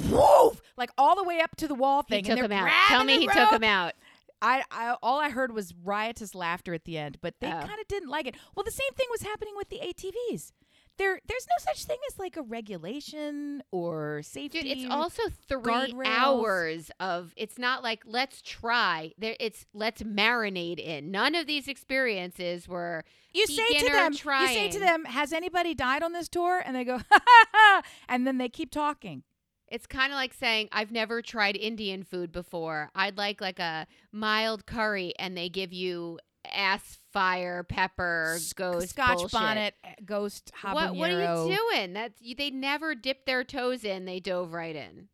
[0.10, 2.26] whoo, like all the way up to the wall thing.
[2.26, 2.70] He took and him out.
[2.90, 3.94] Tell me he took him out.
[4.42, 7.52] I, I all I heard was riotous laughter at the end, but they Oh.
[7.52, 8.36] kind of didn't like it.
[8.56, 10.52] Well, the same thing was happening with the ATVs.
[10.98, 14.62] There, there's no such thing as like a regulation or safety.
[14.62, 16.06] Dude, it's also three guardrails.
[16.06, 17.34] hours of.
[17.36, 19.14] It's not like let's try.
[19.18, 21.10] There, it's let's marinate in.
[21.10, 23.04] None of these experiences were.
[23.34, 26.62] you say to them, you say to them, has anybody died on this tour?
[26.64, 29.24] And they go, ha ha ha, and then they keep talking.
[29.68, 32.92] It's kind of like saying I've never tried Indian food before.
[32.94, 38.90] I'd like like a mild curry, and they give you ass fire pepper Sc- ghost
[38.90, 39.32] Scotch bullshit.
[39.32, 40.74] bonnet, uh, ghost habanero.
[40.74, 41.94] What what are you doing?
[41.94, 44.06] That's they never dipped their toes in.
[44.06, 45.10] They dove right in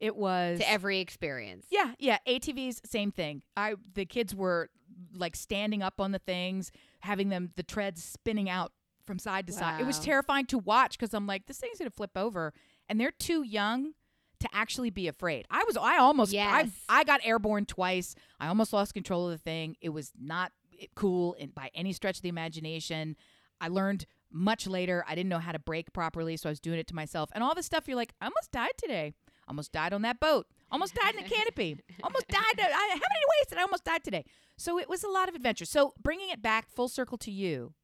[0.00, 1.66] It was to every experience.
[1.70, 2.18] Yeah, yeah.
[2.26, 3.42] ATVs, same thing.
[3.56, 4.70] I the kids were
[5.14, 8.72] like standing up on the things, having them the treads spinning out
[9.06, 9.80] from side to side.
[9.80, 12.52] It was terrifying to watch because I'm like, this thing's gonna flip over,
[12.88, 13.92] and they're too young
[14.40, 15.46] to actually be afraid.
[15.50, 16.68] I was, I almost, Yes.
[16.88, 18.16] I, I got airborne twice.
[18.40, 19.76] I almost lost control of the thing.
[19.80, 20.50] It was not
[20.94, 23.16] cool in, by any stretch of the imagination.
[23.60, 25.04] I learned much later.
[25.06, 27.30] I didn't know how to brake properly, so I was doing it to myself.
[27.32, 29.14] And all this stuff, you're like, I almost died today.
[29.48, 30.46] Almost died on that boat.
[30.70, 31.78] Almost died in the canopy.
[32.02, 32.58] Almost died.
[32.58, 34.24] I, how many ways did I almost die today?
[34.56, 35.64] So it was a lot of adventure.
[35.64, 37.74] So bringing it back full circle to you,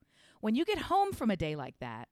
[0.40, 2.08] when you get home from a day like that,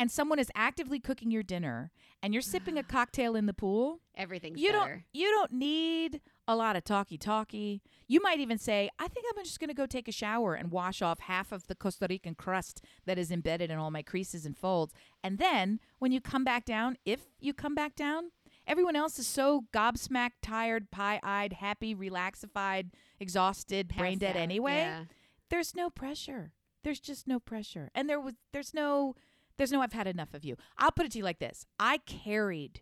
[0.00, 4.00] and someone is actively cooking your dinner, and you're sipping a cocktail in the pool,
[4.16, 7.82] Everything's you don't you don't need a lot of talky talky.
[8.08, 10.70] You might even say, "I think I'm just going to go take a shower and
[10.70, 14.44] wash off half of the Costa Rican crust that is embedded in all my creases
[14.46, 18.30] and folds." And then when you come back down, if you come back down,
[18.66, 24.42] everyone else is so gobsmacked, tired, pie-eyed, happy, relaxified, exhausted, brain dead out.
[24.42, 24.78] anyway.
[24.78, 25.04] Yeah.
[25.50, 26.52] There's no pressure.
[26.82, 27.90] There's just no pressure.
[27.94, 29.14] And there was there's no
[29.56, 30.56] there's no I've had enough of you.
[30.78, 31.66] I'll put it to you like this.
[31.78, 32.80] I carried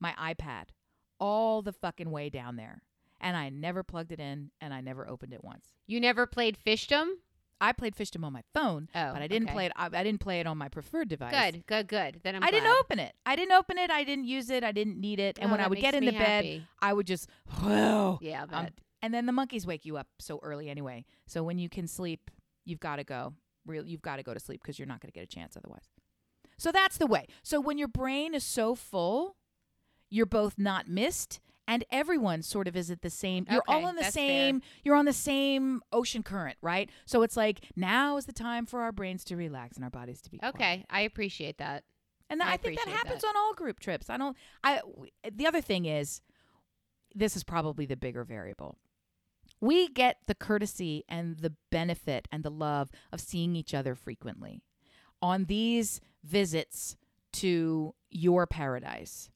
[0.00, 0.64] my iPad
[1.20, 2.82] all the fucking way down there.
[3.20, 5.68] And I never plugged it in and I never opened it once.
[5.86, 7.06] You never played fishdom?
[7.60, 9.54] I played Fishdom on my phone, Oh, but I didn't okay.
[9.54, 11.52] play it I, I didn't play it on my preferred device.
[11.52, 12.20] Good, good, good.
[12.22, 13.14] Then I'm I didn't open it.
[13.24, 13.90] I didn't open it.
[13.90, 14.64] I didn't use it.
[14.64, 15.38] I didn't need it.
[15.38, 16.66] And Oh, when I would get in the me bed.
[16.82, 17.28] I would just
[17.60, 18.18] whoa.
[18.20, 18.66] Yeah, but Um,
[19.02, 21.04] and then the monkeys wake you up so early anyway.
[21.26, 22.30] So when you can sleep,
[22.66, 23.32] you've got to go.
[23.64, 25.56] Real, you've got to go to sleep because you're not going to get a chance
[25.56, 25.88] otherwise.
[26.64, 27.26] So that's the way.
[27.42, 29.36] So when your brain is so full,
[30.08, 33.84] you're both not missed and everyone sort of is at the same you're all Okay,
[33.86, 38.26] on the same you're on the same ocean current right so it's like now is
[38.26, 40.54] the time for our brains to relax and our bodies to be quiet.
[40.54, 41.84] okay, I appreciate that.
[42.30, 43.28] And I I, think that happens that.
[43.28, 44.08] on all group trips.
[44.08, 44.36] I don't.
[44.62, 44.76] I.
[44.78, 46.22] w- The other thing is,
[47.14, 48.78] this is probably the bigger variable.
[49.60, 54.62] We get the courtesy and the benefit and the love of seeing each other frequently.
[55.24, 56.96] On these visits
[57.32, 59.30] to your paradise,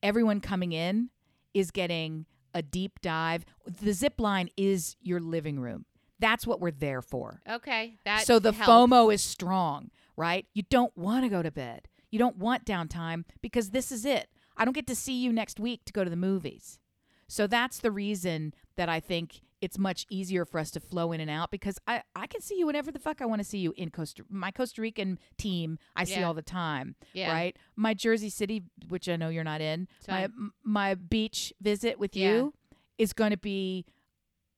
[0.00, 1.10] everyone coming in
[1.52, 3.44] is getting a deep dive.
[3.66, 5.84] The zip line is your living room.
[6.20, 8.70] That's what we're there for Okay, that so the helps.
[8.70, 10.46] FOMO is strong, right?
[10.54, 11.88] You don't want to go to bed.
[12.12, 14.28] You don't want downtime because this is it.
[14.56, 16.78] I don't get to see you next week to go to the movies.
[17.26, 21.20] So that's the reason that I think it's much easier for us to flow in
[21.20, 23.58] and out because I, I can see you whenever the fuck I want to see
[23.58, 26.26] you in Costa my Costa Rican team I see Yeah.
[26.26, 27.32] all the time Yeah.
[27.32, 30.28] right my Jersey City which I know you're not in It's my
[30.62, 32.28] my beach visit with Yeah.
[32.28, 32.54] you
[32.98, 33.86] is going to be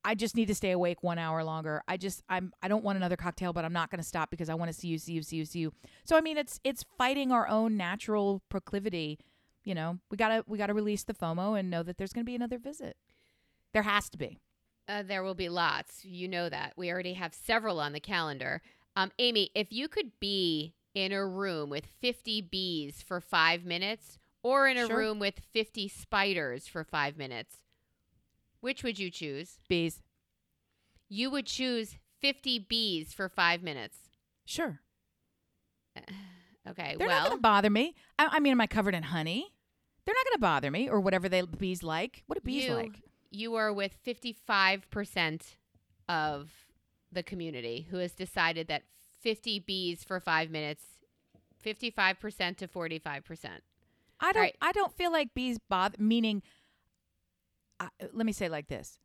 [0.05, 1.83] I just need to stay awake one hour longer.
[1.89, 4.49] I just I'm I don't want another cocktail, but I'm not going to stop because
[4.49, 5.73] I want to see you, see you, see you, see you.
[6.05, 9.19] So I mean, it's it's fighting our own natural proclivity.
[9.65, 12.31] You know, we gotta we gotta release the FOMO and know that there's going to
[12.31, 12.97] be another visit.
[13.75, 14.39] There has to be.
[14.89, 16.05] Uh, there will be lots.
[16.05, 16.73] You know that.
[16.77, 18.63] We already have several on the calendar.
[18.97, 24.19] Um, Amy, if you could be in a room with 50 bees for five minutes
[24.43, 24.97] or in a Sure.
[24.97, 27.59] room with 50 spiders for five minutes,
[28.61, 29.59] which would you choose?
[29.69, 30.03] Bees,
[31.09, 33.99] You would choose 50 bees for five minutes.
[34.47, 34.81] sure.
[36.69, 37.95] Okay, They're well, not going to bother me.
[38.19, 39.55] I, I mean, am I covered in honey?
[40.05, 42.25] They're not going to bother me, or whatever they bees like.
[42.27, 43.01] What do bees you, like?
[43.31, 45.43] You are with 55%
[46.09, 46.51] of
[47.11, 48.83] the community who has decided that
[49.21, 50.85] 50 bees for five minutes,
[51.65, 53.49] 55% to 45%.
[54.21, 54.43] I don't.
[54.43, 54.57] Right.
[54.61, 55.97] I don't feel like bees bother.
[56.01, 56.43] Meaning,
[57.79, 58.99] I, let me say like this: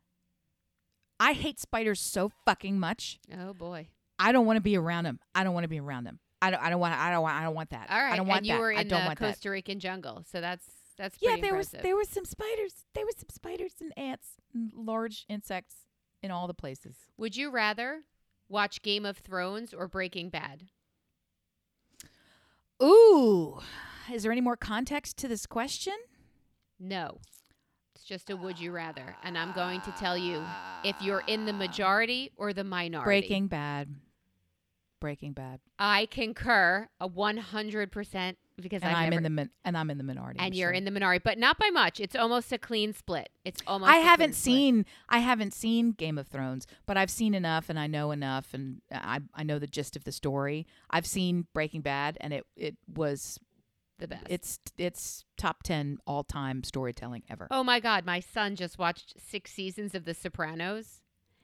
[1.20, 3.20] I hate spiders so fucking much.
[3.40, 3.90] Oh boy.
[4.18, 5.20] I don't want to be around them.
[5.36, 6.20] I don't want to be around them.
[6.42, 6.64] I don't.
[6.64, 6.96] I don't want.
[6.96, 7.36] I don't want.
[7.36, 7.92] I don't want that.
[7.92, 8.14] All right.
[8.14, 8.60] I don't want and you that.
[8.60, 9.34] were I in don't the want that.
[9.34, 10.26] Costa Rican jungle.
[10.32, 10.66] So that's
[10.98, 11.74] that's Yeah, there impressive.
[11.80, 12.86] was there were some spiders.
[12.94, 15.76] There were some spiders and ants and large insects
[16.22, 16.96] in all the places.
[17.18, 18.04] Would you rather
[18.50, 20.64] watch Game of Thrones or Breaking Bad?
[22.82, 23.60] Ooh,
[24.12, 25.94] is there any more context to this question?
[26.80, 27.20] No.
[27.96, 29.16] It's just a would you rather.
[29.24, 30.44] And I'm going to tell you
[30.84, 33.06] if you're in the majority or the minority.
[33.06, 33.96] Breaking Bad.
[35.00, 35.60] Breaking Bad.
[35.80, 40.04] I concur a 100% because And I'm never, in the min- and I'm in the
[40.04, 40.40] minority.
[40.40, 40.74] and I'm you're sure.
[40.74, 42.00] in the minority, but not by much.
[42.00, 43.30] It's almost a clean split.
[43.46, 43.90] It's almost.
[43.92, 44.44] I a clean haven't split.
[44.44, 48.54] seen I haven't seen Game of Thrones, but I've seen enough and I know enough
[48.54, 50.68] and I I know the gist of the story.
[50.90, 53.40] I've seen Breaking Bad and it it was
[54.00, 54.26] the best.
[54.28, 57.48] it's it's top 10 all-time storytelling ever.
[57.52, 61.02] oh my god, my son just watched six seasons of The Sopranos.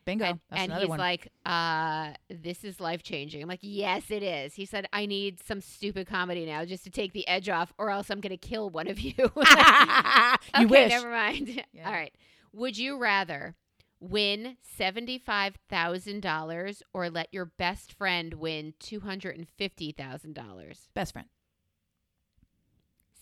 [0.10, 0.26] Bingo.
[0.26, 0.40] And,
[0.72, 0.98] and he's one.
[0.98, 3.44] like, uh, this is life changing.
[3.44, 4.56] I'm like, yes, it is.
[4.56, 7.92] He said, I need some stupid comedy now just to take the edge off, or
[7.92, 9.14] else I'm going to kill one of you.
[9.18, 10.90] you okay, wish.
[10.90, 11.64] never mind.
[11.72, 11.88] Yeah.
[11.88, 12.14] All right.
[12.54, 13.56] Would you rather
[14.00, 20.76] win $75,000 or let your best friend win $250,000?
[20.94, 21.28] Best friend.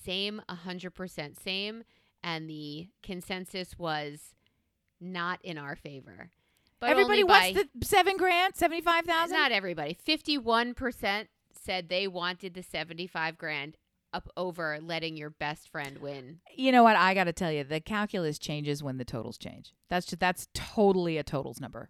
[0.04, 1.84] Same, 100% same.
[2.24, 4.34] And the consensus was
[5.00, 6.32] not in our favor.
[6.80, 9.36] But Everybody wants by, the seven grand, seventy five thousand.
[9.36, 9.98] Not everybody.
[10.08, 13.78] 51% said they wanted the 75 grand
[14.14, 16.40] up over letting your best friend win.
[16.56, 16.96] You know what?
[16.96, 19.74] I got to tell you, the calculus changes when the totals change.
[19.90, 21.90] That's just that's totally a totals number.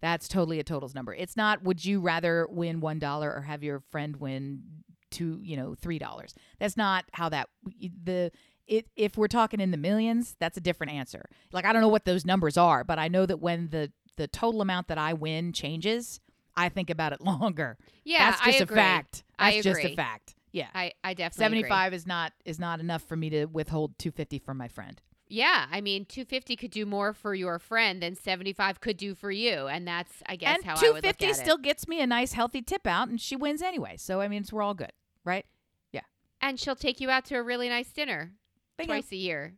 [0.00, 1.14] That's totally a totals number.
[1.14, 1.62] It's not.
[1.62, 4.62] Would you rather win one dollar or have your friend win
[5.10, 5.40] two?
[5.42, 6.34] You know, three dollars.
[6.58, 7.48] That's not how that
[7.80, 8.32] the.
[8.68, 11.28] It, if we're talking in the millions, that's a different answer.
[11.52, 14.28] Like I don't know what those numbers are, but I know that when the the
[14.28, 16.20] total amount that I win changes,
[16.56, 17.76] I think about it longer.
[18.04, 18.76] Yeah, that's just I a agree.
[18.76, 19.24] fact.
[19.38, 20.34] That's I just a fact.
[20.52, 20.68] Yeah.
[20.74, 24.58] I, I definitely 75 is not is not enough for me to withhold 250 from
[24.58, 25.00] my friend.
[25.28, 29.30] Yeah, I mean, 250 could do more for your friend than 75 could do for
[29.30, 31.62] you, and that's I guess and how look 250 still it.
[31.62, 33.96] gets me a nice healthy tip out and she wins anyway.
[33.96, 34.92] So I mean, it's, we're all good,
[35.24, 35.46] right?
[35.90, 36.02] Yeah,
[36.42, 38.32] and she'll take you out to a really nice dinner
[38.76, 38.92] Bingo.
[38.92, 39.54] twice a year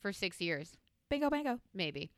[0.00, 0.74] for 6 years,
[1.10, 1.58] Bingo bango.
[1.74, 2.12] maybe.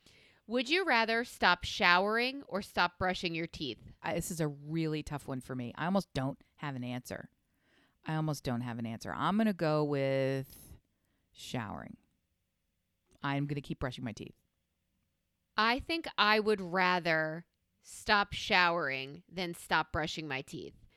[0.48, 3.78] Would you rather stop showering or stop brushing your teeth?
[4.02, 5.74] I, this is a really tough one for me.
[5.76, 7.28] I almost don't have an answer.
[8.06, 9.14] I almost don't have an answer.
[9.14, 10.48] I'm going to go with
[11.34, 11.98] showering.
[13.22, 14.34] I'm going to keep brushing my teeth.
[15.58, 17.44] I think I would rather
[17.82, 20.87] stop showering than stop brushing my teeth.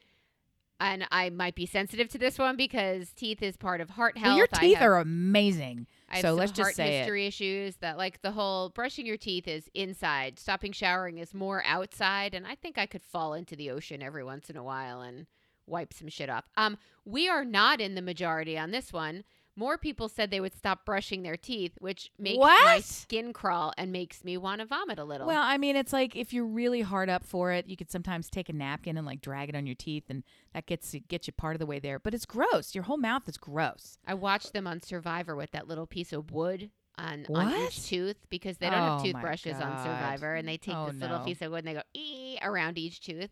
[0.82, 4.30] And I might be sensitive to this one because teeth is part of heart health.
[4.32, 5.86] Well, your teeth have- are amazing.
[6.10, 7.00] I have So let's just heart say it.
[7.02, 11.62] history issues that like the whole brushing your teeth is inside, stopping showering is more
[11.66, 15.02] outside, and I think I could fall into the ocean every once in a while
[15.02, 15.28] and
[15.68, 16.46] wipe some shit off.
[16.58, 19.24] Um, we are not in the majority on this one.
[19.56, 23.92] More people said they would stop brushing their teeth, which makes my skin crawl and
[23.92, 25.28] makes me want to vomit a little.
[25.28, 28.30] Well, I mean, it's like if you're really hard up for it, you could sometimes
[28.30, 31.34] take a napkin and like drag it on your teeth, and that gets gets you
[31.34, 32.00] part of the way there.
[32.00, 32.74] But it's gross.
[32.74, 33.98] Your whole mouth is gross.
[34.08, 38.18] I watched them on Survivor with that little piece of wood on, on each tooth
[38.30, 41.42] because they don't Oh, have toothbrushes on Survivor, and they take Oh, this little piece
[41.42, 43.30] of wood and they go ee around each tooth.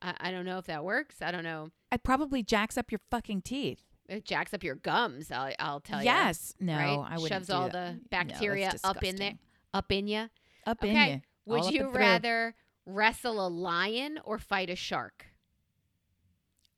[0.00, 1.20] I, I don't know if that works.
[1.20, 1.68] I don't know.
[1.92, 3.80] It probably jacks up your fucking teeth.
[4.12, 5.30] It jacks up your gums.
[5.32, 6.04] I'll, I'll tell you.
[6.04, 6.54] yes.
[6.60, 6.98] No, right?
[7.10, 7.72] I wouldn't Shoves all that.
[7.72, 9.34] the bacteria that's up in there,
[9.72, 10.28] up in you.
[10.66, 11.12] Up in Okay.
[11.14, 11.20] you.
[11.46, 11.92] Would All you through.
[11.92, 12.54] rather
[12.86, 15.26] wrestle a lion or fight a shark?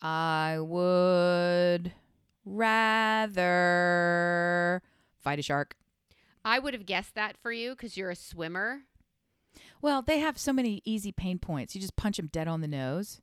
[0.01, 1.93] I would
[3.45, 4.83] rather
[5.23, 5.77] fight a shark.
[6.45, 8.83] I would have guessed that for you because you're a swimmer.
[9.81, 11.75] Well, they have so many easy pain points.
[11.75, 13.21] You just punch them dead on the nose,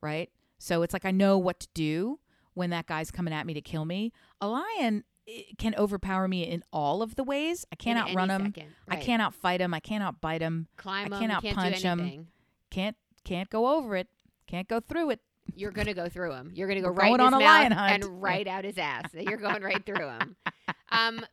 [0.00, 0.30] right?
[0.58, 2.18] So it's like I know what to do
[2.54, 4.12] when that guy's coming at me to kill me.
[4.40, 7.64] A lion eh, can overpower me in all of the ways.
[7.72, 8.44] I can't in outrun him.
[8.46, 8.68] second.
[8.88, 9.04] I Right.
[9.04, 9.72] can't outfight him.
[9.74, 10.68] I can't outbite him.
[10.76, 12.28] climb I cannot can't punch anything.
[12.70, 14.08] Can't can't go over it.
[14.46, 15.20] Can't go through it.
[15.54, 16.50] You're gonna go through him.
[16.54, 18.04] You're gonna go We're right on his a mouth lion hunt.
[18.04, 19.10] and right out his ass.
[19.14, 20.36] You're going right through him.
[20.90, 21.24] Um,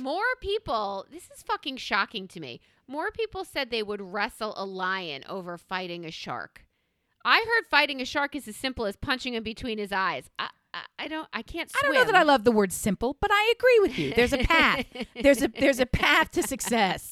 [0.00, 1.06] more people.
[1.10, 2.60] This is fucking shocking to me.
[2.88, 6.65] More people said they would wrestle a lion over fighting a shark.
[7.26, 10.30] I heard fighting a shark is as simple as punching him between his eyes.
[10.38, 11.28] I, I, I don't.
[11.32, 11.68] I can't.
[11.68, 11.80] Swim.
[11.82, 14.14] I don't know that I love the word simple, but I agree with you.
[14.14, 14.86] There's a path.
[15.22, 17.08] there's a there's a path to success.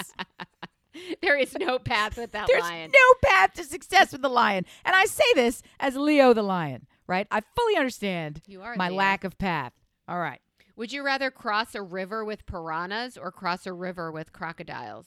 [1.23, 2.49] there is no path with that lion.
[2.49, 2.93] There's lion.
[2.93, 4.65] no path to success with the lion.
[4.85, 7.27] And I say this as Leo the lion, right?
[7.33, 8.99] I fully understand you are my Leo.
[8.99, 9.73] lack of path.
[10.07, 10.41] All right.
[10.77, 15.07] Would you rather cross a river with piranhas or cross a river with crocodiles?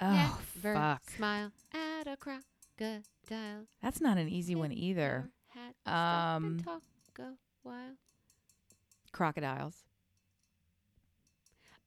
[0.00, 1.10] Oh, Never fuck.
[1.16, 2.44] Smile at a crocodile.
[3.82, 5.30] That's not an easy one either.
[5.48, 6.82] Hat stop and Um, talk
[7.18, 7.94] a while.
[9.12, 9.84] Crocodiles.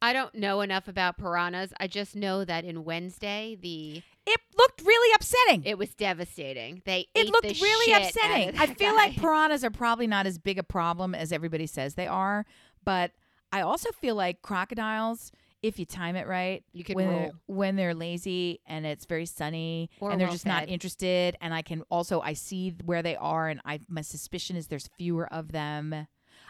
[0.01, 1.73] I don't know enough about piranhas.
[1.79, 5.63] I just know that in Wednesday, the It looked really upsetting.
[5.65, 6.81] it was devastating.
[6.85, 8.57] They It looked the really upsetting.
[8.59, 12.07] I feel like piranhas are probably not as big a problem as everybody says they
[12.07, 12.45] are,
[12.83, 13.11] but
[13.53, 15.31] I also feel like crocodiles,
[15.63, 17.17] if you time it right, you can when roll.
[17.19, 21.35] they're, when they're lazy and it's very sunny Or and they're well just not interested
[21.41, 24.89] and I can also I see where they are and I my suspicion is there's
[24.97, 25.93] fewer of them.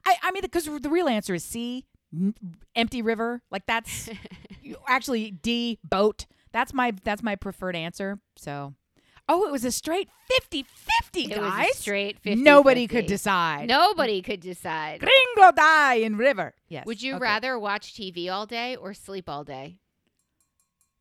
[0.06, 2.34] I I mean because the real answer is C, n-
[2.76, 3.42] empty river.
[3.52, 4.10] Like that's
[4.88, 6.26] actually D, boat.
[6.52, 8.20] That's my that's my preferred answer.
[8.36, 8.74] So
[9.30, 10.10] Oh, it was a straight
[10.52, 10.66] 50-50,
[11.14, 11.70] It was guys.
[11.72, 13.70] a straight 50 Nobody could decide.
[13.70, 15.00] Nobody could decide.
[15.00, 16.54] Gringo die in river.
[16.68, 16.86] Yes.
[16.86, 17.22] Would you okay.
[17.22, 19.80] rather watch TV all day or sleep all day?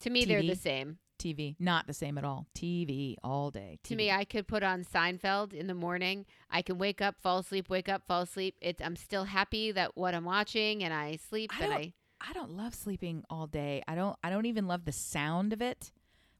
[0.00, 0.98] To me, they're the same.
[1.18, 1.54] TV.
[1.60, 2.46] Not the same at all.
[2.54, 3.78] TV all day.
[3.84, 6.26] To me, I could put on Seinfeld in the morning.
[6.50, 8.56] I can wake up, fall asleep, wake up, fall asleep.
[8.60, 12.32] It's I'm still happy that what I'm watching and I sleep I and I I
[12.32, 13.82] don't love sleeping all day.
[13.86, 15.92] I don't I don't even love the sound of it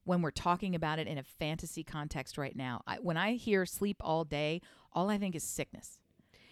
[0.04, 2.82] when we're talking about it in a fantasy context right now.
[2.86, 4.60] I, when I hear sleep all day,
[4.92, 5.98] all I think is sickness.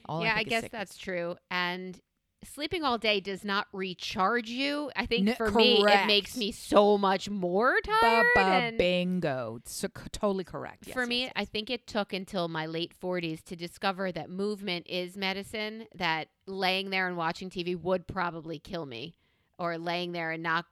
[0.06, 1.36] All Yeah, I, I, guess that's true.
[1.50, 2.00] And
[2.44, 4.90] sleeping all day does not recharge you.
[4.96, 8.26] I think for me it makes me so much more tired.
[8.34, 9.60] Ba- bingo.
[9.64, 10.84] So, c- totally correct.
[10.86, 11.32] Yes, for yes, me, yes.
[11.36, 16.28] I think it took until my late 40s to discover that movement is medicine, that
[16.46, 19.14] laying there and watching TV would probably kill me,
[19.58, 20.66] or laying there and not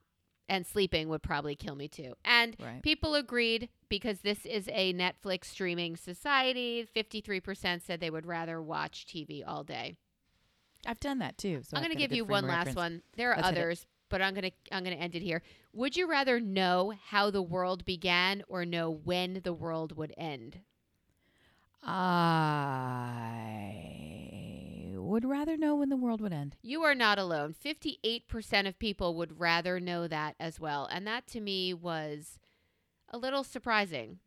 [0.49, 2.14] and sleeping would probably kill me too.
[2.24, 2.82] And right.
[2.82, 6.86] people agreed because this is a Netflix streaming society.
[6.96, 9.96] 53% said they would rather watch TV all day.
[10.86, 11.62] I've done that too.
[11.62, 13.03] So I'm going to give you one last one.
[13.16, 15.42] There are Let's others, but I'm going to I'm going to end it here.
[15.72, 20.61] Would you rather know how the world began or know when the world would end?
[21.82, 23.09] I
[25.03, 26.57] would rather know when the world would end.
[26.62, 27.55] You are not alone.
[27.55, 30.88] 58% of people would rather know that as well.
[30.90, 32.38] And that to me was
[33.09, 34.18] a little surprising.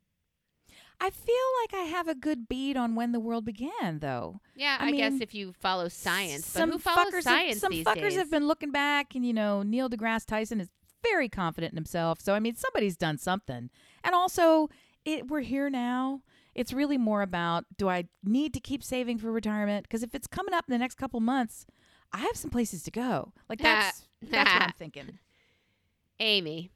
[1.00, 4.40] I feel like I have a good beat on when the world began, though.
[4.54, 6.46] Yeah, I I, guess if you follow science.
[6.46, 8.16] some but who follows fuckers science have, some these fuckers days?
[8.16, 10.70] have been looking back, and you know Neil deGrasse Tyson is
[11.02, 12.20] very confident in himself.
[12.20, 13.68] So I mean, somebody's done something,
[14.04, 14.68] and also
[15.04, 16.22] it, we're here now.
[16.54, 19.84] It's really more about do I need to keep saving for retirement?
[19.84, 21.66] Because if it's coming up in the next couple months,
[22.12, 23.32] I have some places to go.
[23.48, 25.18] Like that's that's what I'm thinking,
[26.20, 26.70] Amy,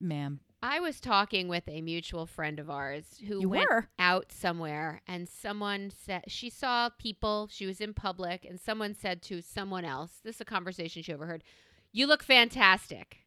[0.00, 0.40] ma'am.
[0.64, 5.02] I was talking with a mutual friend of ours who You went were out somewhere
[5.08, 9.84] and someone said she saw people, she was in public, and someone said to someone
[9.84, 11.42] else, this is a conversation she overheard,
[11.90, 13.18] You look fantastic.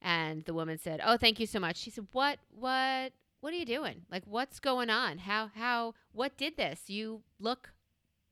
[0.00, 1.76] And the woman said, Oh, thank you so much.
[1.76, 4.02] She said, What what what are you doing?
[4.10, 5.18] Like what's going on?
[5.18, 6.88] How how what did this?
[6.88, 7.72] You look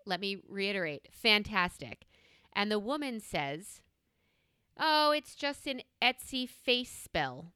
[0.06, 2.06] let me reiterate, fantastic.
[2.54, 3.82] And the woman says,
[4.78, 7.52] Oh, it's just an Etsy face spell.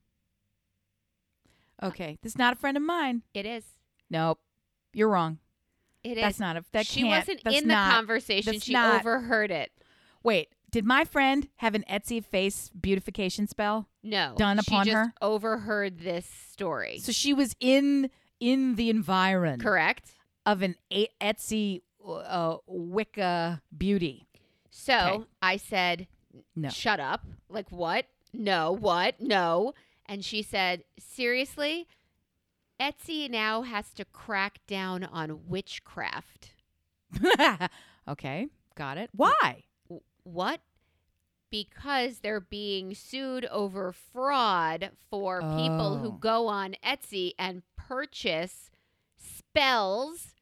[1.83, 2.19] okay.
[2.23, 3.23] This is not a friend of mine.
[3.33, 3.65] It is.
[4.11, 4.41] Nope,
[4.93, 5.39] you're wrong.
[6.03, 6.23] It is.
[6.23, 7.21] That's not a that she can't.
[7.21, 8.61] wasn't that's in the conversation.
[8.61, 9.71] She not- overheard it.
[10.23, 13.89] Wait, did my friend have an Etsy face beautification spell?
[14.03, 15.13] No, Done she upon just her?
[15.23, 16.99] Overheard this story.
[16.99, 18.11] So she was in
[18.41, 20.11] in the environ Correct.
[20.45, 24.27] of an a- Etsy uh, Wicca beauty.
[24.71, 25.25] So Okay.
[25.41, 26.09] I said,
[26.57, 26.71] No.
[26.71, 28.07] "Shut up!" Like what?
[28.33, 29.21] No, what?
[29.21, 29.75] No.
[30.07, 31.87] And she said, "Seriously."
[32.81, 36.51] Etsy now has to crack down on witchcraft.
[38.09, 39.11] okay, got it.
[39.15, 39.63] Why?
[40.25, 40.61] What?
[41.51, 46.19] Because they're being sued over fraud for people who Oh.
[46.21, 48.71] go on Etsy and purchase
[49.17, 50.35] spells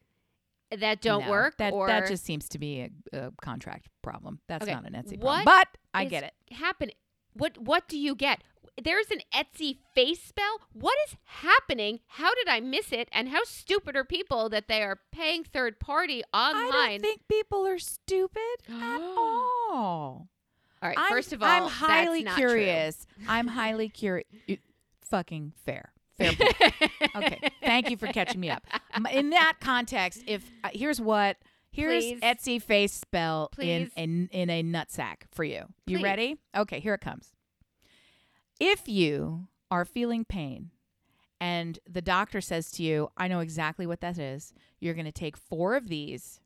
[0.71, 2.91] that don't No, work That or that just seems to be a,
[3.27, 4.41] a contract problem.
[4.49, 5.45] That's Okay, not an Etsy what problem.
[5.45, 6.33] But I get it.
[6.55, 6.91] happen.
[7.35, 8.43] What what do you get?
[8.83, 10.61] There's an Etsy face spell.
[10.73, 12.01] What is happening?
[12.07, 13.09] How did I miss it?
[13.13, 16.73] And how stupid are people that they are paying third party online?
[16.73, 20.29] I don't think people are stupid at all.
[20.83, 22.49] All right, first of all, I'm highly not true.
[22.49, 23.07] curious.
[23.29, 24.27] I'm highly curious.
[25.03, 25.93] Fucking fair.
[26.19, 26.73] Fair point.
[27.15, 27.39] Okay.
[27.63, 28.65] Thank you for catching me up.
[29.13, 31.37] In that context, if uh, here's what
[31.71, 32.21] here's Please.
[32.21, 33.91] Etsy face spell Please.
[33.97, 35.65] in in in a nutsack for you.
[35.87, 36.03] You Please.
[36.05, 36.37] ready?
[36.57, 37.33] Okay, here it comes.
[38.61, 40.71] If you are feeling pain
[41.41, 44.53] and the doctor says to you, "I know exactly what that is.
[44.79, 46.41] You're going to take 4 of these.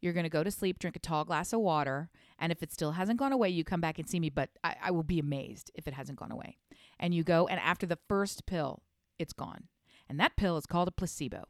[0.00, 2.72] You're going to go to sleep, drink a tall glass of water, and if it
[2.72, 5.18] still hasn't gone away, you come back and see me, but I, I will be
[5.18, 6.56] amazed if it hasn't gone away."
[6.98, 8.82] And you go and after the first pill,
[9.18, 9.64] it's gone.
[10.08, 11.44] And that pill is called a placebo.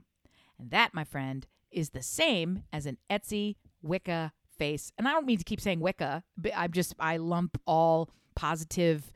[0.59, 4.91] And that, my friend, is the same as an Etsy Wicca face.
[4.99, 9.13] And I don't mean to keep saying Wicca, but I'm just, I lump all positive,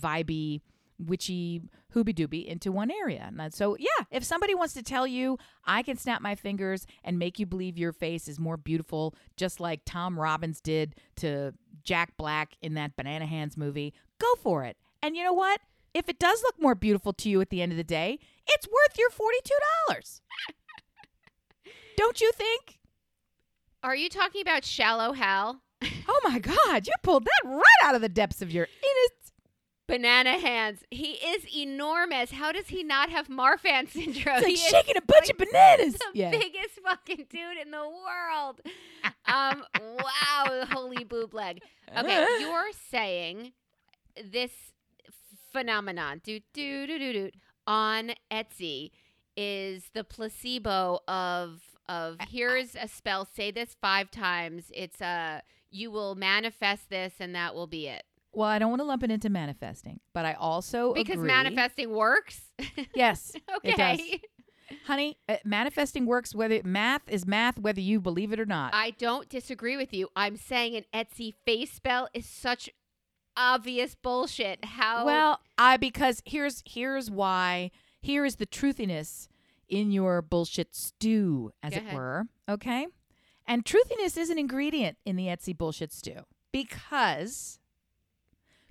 [0.00, 0.60] vibey,
[0.98, 1.62] witchy,
[1.94, 3.30] hooby dooby into one area.
[3.38, 7.18] And so, yeah, if somebody wants to tell you, I can snap my fingers and
[7.18, 12.16] make you believe your face is more beautiful, just like Tom Robbins did to Jack
[12.16, 14.76] Black in that Banana Hands movie, go for it.
[15.02, 15.60] And you know what?
[15.92, 18.18] If it does look more beautiful to you at the end of the day,
[18.48, 20.20] it's worth your $42.
[21.96, 22.78] Don't you think?
[23.82, 25.60] Are you talking about Shallow Hal?
[26.08, 28.66] Oh my God, you pulled that right out of the depths of your.
[29.86, 30.82] Banana hands.
[30.90, 32.30] He is enormous.
[32.32, 34.36] How does he not have Marfan syndrome?
[34.36, 35.94] It's like he shaking a bunch of bananas.
[35.94, 36.30] the Yeah.
[36.30, 38.60] biggest fucking dude in the world.
[39.26, 41.60] Um, wow, holy boob leg.
[41.96, 43.52] Okay, you're saying
[44.32, 44.52] this
[45.52, 47.30] phenomenon do do do do do
[47.66, 48.90] on Etsy
[49.36, 55.90] is the placebo of of here's a spell say this 5 times it's a you
[55.90, 58.04] will manifest this and that will be it
[58.34, 61.90] Well, I don't want to lump it into manifesting, but I also because agree- manifesting
[61.90, 62.50] works
[62.94, 63.32] Yes,
[63.64, 64.20] okay
[64.86, 65.18] honey.
[65.28, 68.74] Uh, manifesting works whether math is math, whether you believe it or not.
[68.74, 72.70] I don't disagree with you I'm saying an Etsy face spell is such
[73.36, 77.70] obvious bullshit how Well, I because here's here's why
[78.00, 79.28] here is the truthiness
[79.68, 81.94] in your bullshit stew, as Go it ahead.
[81.94, 82.24] were.
[82.48, 82.86] Okay,
[83.46, 86.20] and truthiness is an ingredient in the Etsy bullshit stew
[86.52, 87.58] because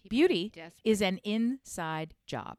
[0.10, 0.52] beauty
[0.84, 2.58] is an inside job.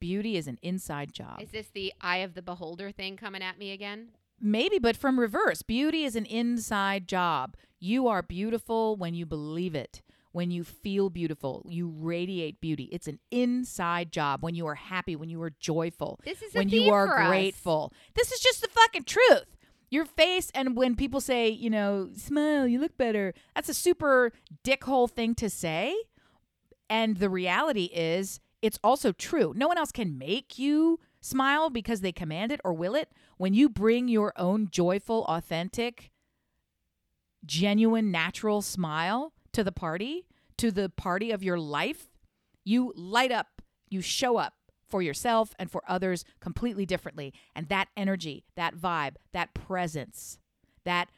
[0.00, 1.40] Beauty is an inside job.
[1.40, 4.08] Is this the eye of the beholder thing coming at me again?
[4.40, 5.62] Maybe, but from reverse.
[5.62, 7.56] Beauty is an inside job.
[7.78, 10.02] You are beautiful when you believe it.
[10.32, 12.84] When you feel beautiful, you radiate beauty.
[12.90, 14.42] It's an inside job.
[14.42, 17.20] When you are happy, when you are joyful, This is a when you are for
[17.20, 17.28] us.
[17.28, 17.92] grateful.
[18.14, 19.44] This is just the fucking truth.
[19.92, 24.32] Your face, and when people say, you know, smile, you look better, that's a super
[24.64, 25.94] dickhole thing to say.
[26.88, 29.52] And the reality is, it's also true.
[29.54, 33.10] No one else can make you smile because they command it or will it.
[33.36, 36.10] When you bring your own joyful, authentic,
[37.44, 40.24] genuine, natural smile to the party,
[40.56, 42.08] to the party of your life,
[42.64, 44.54] you light up, you show up
[44.92, 47.32] for yourself and for others completely differently.
[47.56, 50.38] And that energy, that vibe, that presence,
[50.84, 51.08] that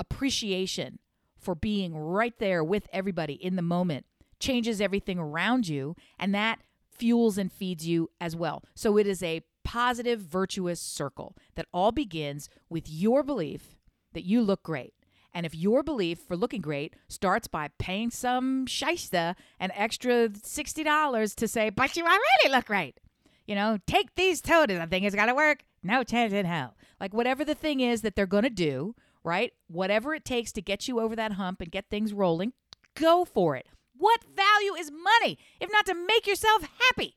[0.00, 0.98] appreciation
[1.38, 4.06] for being right there with everybody in the moment
[4.40, 5.94] changes everything around you.
[6.18, 8.64] And that fuels and feeds you as well.
[8.74, 13.76] So it is a positive, virtuous circle that all begins with your belief
[14.14, 14.94] that you look great.
[15.34, 21.34] And if your belief for looking great starts by paying some shysta an extra $60
[21.34, 23.00] to say, but you already look great.
[23.46, 24.66] You know, take these toes.
[24.70, 25.64] I think it's got to work.
[25.82, 26.76] No chance in hell.
[27.00, 29.52] Like whatever the thing is that they're going to do, right?
[29.66, 32.52] Whatever it takes to get you over that hump and get things rolling,
[32.96, 33.66] go for it.
[33.96, 37.16] What value is money if not to make yourself happy?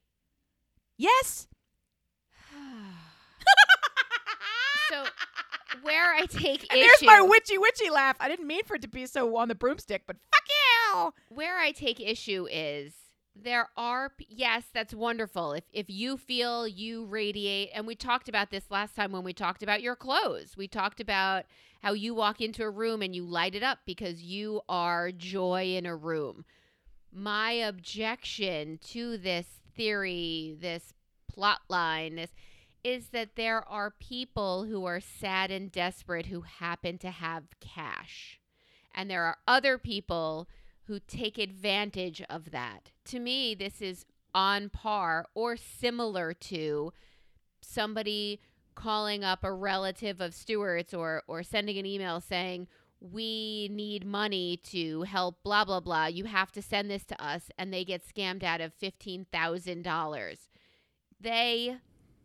[0.97, 1.47] Yes?
[4.89, 5.03] So
[5.81, 8.17] where I take And issue there's my witchy witchy laugh.
[8.19, 11.13] I didn't mean for it to be so on the broomstick, but fuck you.
[11.35, 12.93] where I take issue is
[13.35, 15.53] there are yes, that's wonderful.
[15.53, 19.33] If if you feel you radiate and we talked about this last time when we
[19.33, 20.55] talked about your clothes.
[20.57, 21.45] We talked about
[21.81, 25.75] how you walk into a room and you light it up because you are joy
[25.75, 26.45] in a room.
[27.13, 30.93] My objection to this theory, this
[31.27, 32.31] plot line, this
[32.83, 38.39] is that there are people who are sad and desperate who happen to have cash.
[38.93, 40.47] And there are other people
[40.85, 42.91] who take advantage of that.
[43.05, 46.93] To me, this is on par or similar to
[47.61, 48.39] somebody
[48.75, 52.67] calling up a relative of Stewart's or or sending an email saying
[52.99, 57.49] we need money to help blah blah blah you have to send this to us
[57.57, 60.37] and they get scammed out of $15,000
[61.19, 61.77] they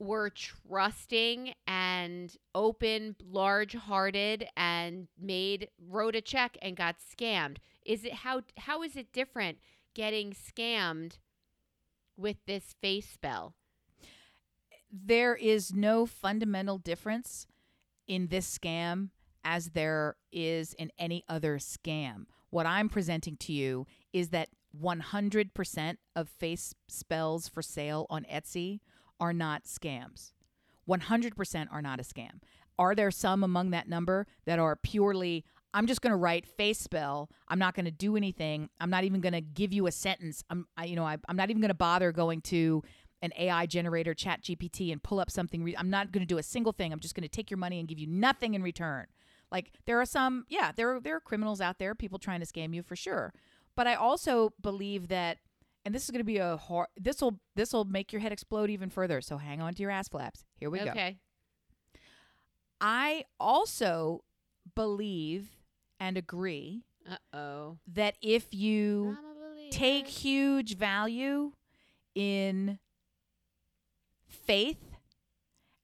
[0.03, 8.13] were trusting and open large-hearted and made wrote a check and got scammed is it
[8.13, 9.59] how how is it different
[9.95, 11.19] getting scammed
[12.17, 13.55] with this face spell
[14.91, 17.47] There is no fundamental difference
[18.07, 19.11] in this scam
[19.45, 22.27] as there is in any other scam.
[22.51, 24.49] What I'm presenting to you is that
[24.81, 28.81] 100% of face spells for sale on Etsy
[29.23, 30.33] are not scams.
[30.89, 32.41] 100% are not a scam.
[32.77, 35.45] Are there some among that number that are purely
[35.75, 37.31] I'm just going to write face spell.
[37.49, 38.69] I'm not going to do anything.
[38.79, 40.45] I'm not even going to give you a sentence.
[40.51, 42.83] I'm I, you know, I, I'm not even going to bother going to
[43.23, 45.65] an AI generator, Chat GPT, and pull up something.
[45.65, 46.93] Re- I'm not going to do a single thing.
[46.93, 49.07] I'm just going to take your money and give you nothing in return.
[49.51, 52.47] Like there are some, yeah, there are, there are criminals out there, people trying to
[52.47, 53.33] scam you for sure.
[53.77, 55.39] But I also believe that,
[55.85, 58.33] and this is going to be a hor- this will this will make your head
[58.33, 59.21] explode even further.
[59.21, 60.45] So hang on to your ass flaps.
[60.57, 60.87] Here we go.
[60.87, 61.19] okay
[62.81, 64.25] I also
[64.75, 65.49] believe
[66.01, 69.71] and agree uh-oh that if you I'm a believer.
[69.73, 71.53] take huge value
[72.15, 72.79] in
[74.27, 74.97] faith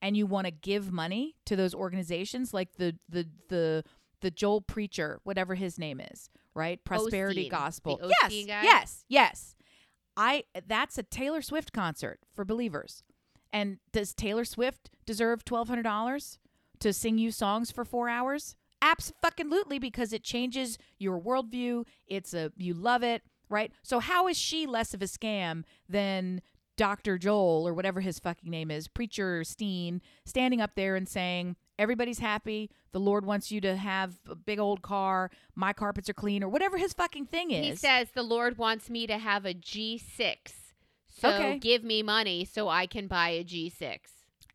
[0.00, 3.84] and you want to give money to those organizations like the the the
[4.20, 7.50] the Joel preacher whatever his name is right prosperity Osteen.
[7.50, 8.62] gospel yes guy?
[8.62, 9.54] yes yes
[10.18, 13.04] I that's a Taylor Swift concert for believers
[13.52, 16.38] and does Taylor Swift deserve $1200
[16.80, 21.84] to sing you songs for 4 hours Absolutely, because it changes your worldview.
[22.06, 23.22] It's a you love it.
[23.48, 23.72] right?
[23.82, 26.42] So how is she less of a scam than
[26.76, 27.18] Dr.
[27.18, 32.18] Joel or whatever his fucking name is, Preacher Steen, standing up there and saying, Everybody's
[32.18, 32.70] happy.
[32.92, 35.30] The Lord wants you to have a big old car.
[35.54, 37.64] My carpets are clean, or whatever his fucking thing is.
[37.66, 40.36] He says the Lord wants me to have a G6.
[41.08, 41.58] So Okay.
[41.58, 43.98] give me money so I can buy a G6.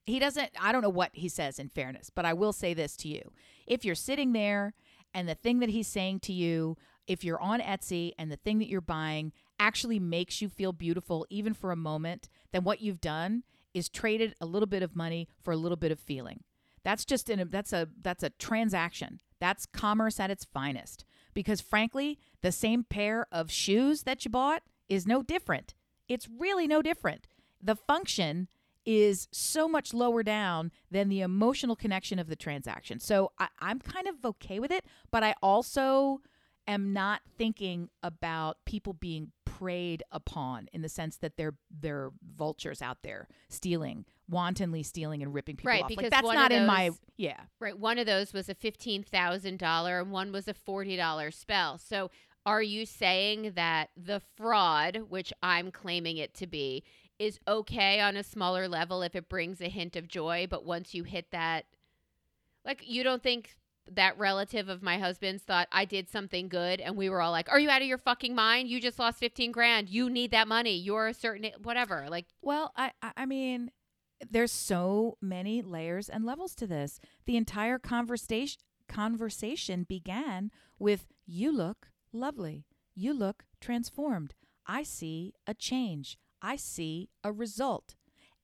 [0.05, 2.97] he doesn't i don't know what he says in fairness but i will say this
[2.97, 3.31] to you
[3.65, 4.73] if you're sitting there
[5.13, 6.75] and the thing that he's saying to you
[7.07, 11.25] if you're on etsy and the thing that you're buying actually makes you feel beautiful
[11.29, 13.43] even for a moment then what you've done
[13.73, 16.43] is traded a little bit of money for a little bit of feeling
[16.83, 19.19] that's just an that's a that's a transaction.
[19.39, 21.05] That's commerce at its finest.
[21.33, 25.73] Because frankly the same pair of shoes that you bought is no different.
[26.07, 27.27] It's really no different.
[27.61, 28.47] The function
[28.85, 32.99] is so much lower down than the emotional connection of the transaction.
[32.99, 36.19] So I, I'm kind of okay with it, but I also
[36.67, 39.31] am not thinking about people being
[39.63, 45.33] preyed upon in the sense that they're they're vultures out there stealing, wantonly stealing and
[45.33, 45.89] ripping people Right, off.
[45.89, 47.41] because like that's not of in my yeah.
[47.59, 47.77] Right.
[47.77, 51.77] One of those was a $15,000 and one was a $40 spell.
[51.77, 52.11] So
[52.45, 56.83] are you saying that the fraud, which I'm claiming it to be,
[57.19, 60.93] is okay on a smaller level if it brings a hint of joy, but once
[60.93, 61.65] you hit that
[62.65, 63.55] like you don't think
[63.91, 67.49] that relative of my husband's thought I did something good and we were all like,
[67.49, 68.69] "Are you out of your fucking mind?
[68.69, 69.89] You just lost 15 grand.
[69.89, 70.77] You need that money.
[70.77, 73.71] You're a certain whatever." Like Well, I I mean,
[74.29, 76.99] there's so many layers and levels to this.
[77.25, 82.65] The entire conversation conversation began with you look lovely.
[82.95, 84.35] You look transformed.
[84.67, 86.17] I see a change.
[86.41, 87.95] I see a result.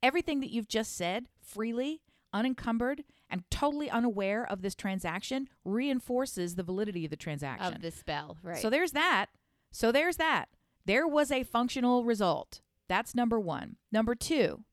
[0.02, 2.02] Everything that you've just said freely,
[2.34, 7.76] unencumbered, and totally unaware of this transaction reinforces the validity of the transaction.
[7.76, 8.58] of the spell, right?
[8.62, 9.28] So there's that.
[9.72, 10.46] So there's that.
[10.86, 12.62] There was a functional result.
[12.88, 13.76] That's number one.
[13.92, 14.64] Number two,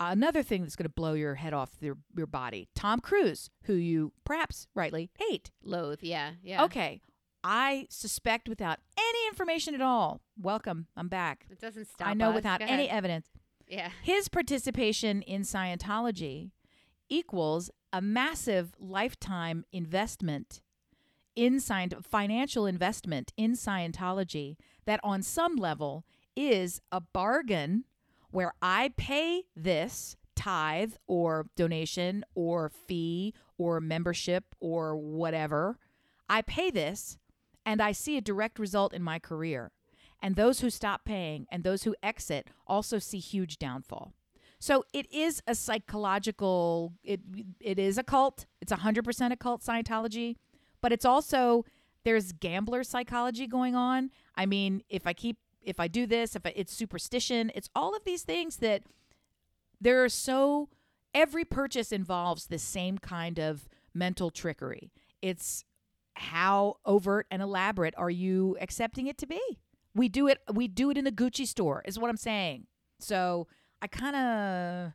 [0.00, 3.74] another thing that's going to blow your head off your, your body Tom Cruise, who
[3.74, 5.50] you perhaps rightly hate.
[5.62, 6.32] loathe, yeah.
[6.42, 6.64] Yeah.
[6.64, 7.00] Okay.
[7.44, 10.20] I suspect without any information at all.
[10.40, 10.88] Welcome.
[10.96, 11.46] I'm back.
[11.50, 12.34] It doesn't stop I know us.
[12.34, 13.28] without any evidence.
[13.68, 13.90] Yeah.
[14.02, 16.50] His participation in Scientology
[17.08, 20.60] equals a massive lifetime investment
[21.34, 24.56] in financial investment in Scientology
[24.86, 26.04] that on some level
[26.34, 27.84] is a bargain
[28.30, 35.78] where I pay this tithe or donation or fee or membership or whatever.
[36.28, 37.18] I pay this
[37.64, 39.72] and I see a direct result in my career.
[40.20, 44.12] And those who stop paying and those who exit also see huge downfall.
[44.60, 47.20] So it is a psychological it
[47.60, 48.46] it is a cult.
[48.60, 50.36] It's 100% a cult Scientology,
[50.80, 51.64] but it's also
[52.04, 54.10] there's gambler psychology going on.
[54.34, 57.94] I mean, if I keep if I do this, if I, it's superstition, it's all
[57.94, 58.82] of these things that
[59.80, 60.68] there are so
[61.14, 64.90] every purchase involves the same kind of mental trickery.
[65.22, 65.64] It's
[66.14, 69.40] how overt and elaborate are you accepting it to be?
[69.94, 72.66] We do it we do it in the Gucci store is what I'm saying.
[73.00, 73.46] So,
[73.80, 74.92] I kind of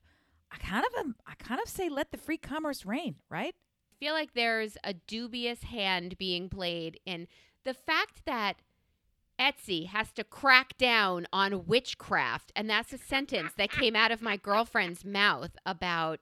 [0.52, 3.56] I kind of am, I kind of say let the free commerce reign, right?
[3.56, 7.28] I feel like there's a dubious hand being played in
[7.64, 8.58] the fact that
[9.40, 12.52] Etsy has to crack down on witchcraft.
[12.56, 16.20] And that's a sentence that came out of my girlfriend's mouth about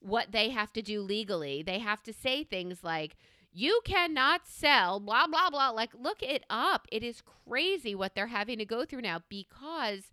[0.00, 1.62] what they have to do legally.
[1.62, 3.16] They have to say things like,
[3.52, 5.70] you cannot sell, blah, blah, blah.
[5.70, 6.86] Like, look it up.
[6.92, 10.12] It is crazy what they're having to go through now because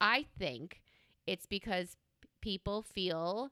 [0.00, 0.80] I think
[1.26, 3.50] it's because p- people feel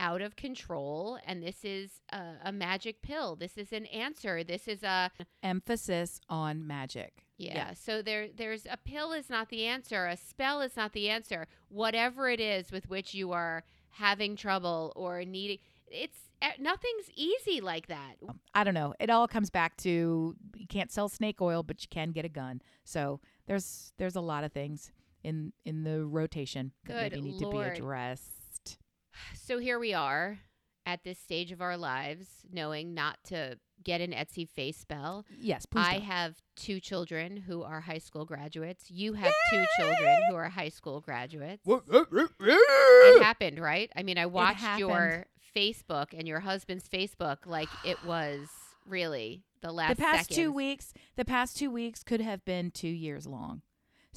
[0.00, 4.68] out of control and this is a, a magic pill this is an answer this
[4.68, 5.10] is a
[5.42, 7.24] Emphasis on magic.
[7.36, 11.08] yeah, so there there's a pill is not the answer a spell is not the
[11.08, 15.58] answer whatever it is with which you are having trouble or needing
[15.88, 18.14] it's eh, nothing's easy like that
[18.54, 18.94] I don't know.
[19.00, 22.28] It all comes back to you can't sell snake oil, but you can get a
[22.28, 22.60] gun.
[22.84, 24.90] So there's there's a lot of things
[25.22, 28.78] in in the rotation that Good maybe need to be addressed.
[29.34, 30.38] so here we are
[30.86, 35.66] at this stage of our lives knowing not to get an Etsy face spell Yes,
[35.66, 35.86] please.
[35.86, 36.02] I don't.
[36.02, 38.90] have two children who are high school graduates.
[38.90, 41.62] You have two children who are high school graduates.
[41.66, 43.90] It happened, right?
[43.94, 48.48] I mean, I watched your Facebook and your husband's Facebook like it was
[48.86, 52.88] really the last the past two weeks, the past two weeks could have been two
[52.88, 53.62] years long.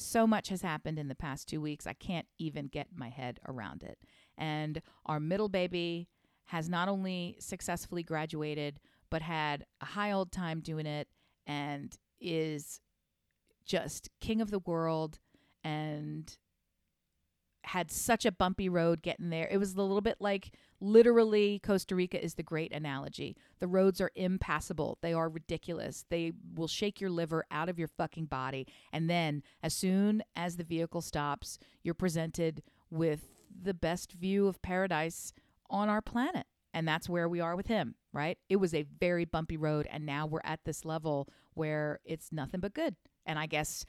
[0.02, 1.88] So much has happened in the past two weeks.
[1.88, 4.00] I can't even get my head around it.
[4.38, 6.08] And our middle baby
[6.46, 8.80] has not only successfully graduated,
[9.10, 11.08] but had a high old time doing it
[11.46, 12.82] and is
[13.66, 15.20] just king of the world
[15.64, 16.38] and
[17.64, 19.48] had such a bumpy road getting there.
[19.52, 20.52] It was a little bit like
[20.82, 23.38] literally Costa Rica is the great analogy.
[23.60, 24.98] The roads are impassable.
[25.02, 26.06] They are ridiculous.
[26.10, 28.68] They will shake your liver out of your fucking body.
[28.92, 33.28] And then as soon as the vehicle stops, you're presented with
[33.64, 35.34] the best view of paradise
[35.70, 36.48] on our planet.
[36.74, 38.38] And that's where we are with him, right?
[38.50, 42.60] It was a very bumpy road and now we're at this level where it's nothing
[42.60, 42.96] but good.
[43.26, 43.86] And I guess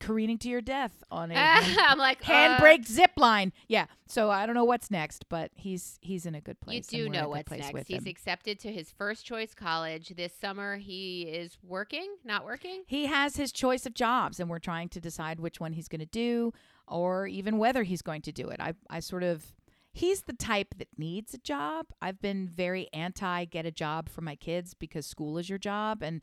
[0.00, 3.52] careening to your death on a I'm like uh, handbrake zip line.
[3.68, 3.86] Yeah.
[4.06, 6.92] So I don't know what's next, but he's he's in a good place.
[6.92, 7.88] You do and we're in a know what's next.
[7.88, 8.06] He's him.
[8.06, 10.76] accepted to his first choice college this summer.
[10.76, 12.82] He is working, not working.
[12.86, 16.00] he has his choice of jobs, and we're trying to decide which one he's going
[16.00, 16.52] to do,
[16.86, 18.60] or even whether he's going to do it.
[18.60, 19.54] I I sort of.
[19.94, 21.88] He's the type that needs a job.
[22.00, 26.02] I've been very anti get a job for my kids because school is your job
[26.02, 26.22] and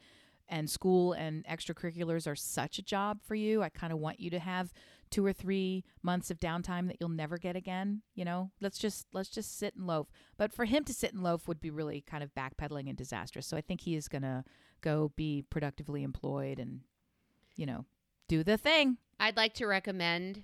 [0.49, 3.61] and school and extracurriculars are such a job for you.
[3.61, 4.73] I kind of want you to have
[5.11, 8.01] two or three months of downtime that you'll never get again.
[8.15, 10.07] You know, let's just let's just sit and loaf.
[10.37, 13.47] But for him to sit and loaf would be really kind of backpedaling and disastrous.
[13.47, 14.43] So I think he is gonna
[14.81, 16.81] go be productively employed and,
[17.55, 17.85] you know,
[18.27, 18.97] do the thing.
[19.19, 20.43] I'd like to recommend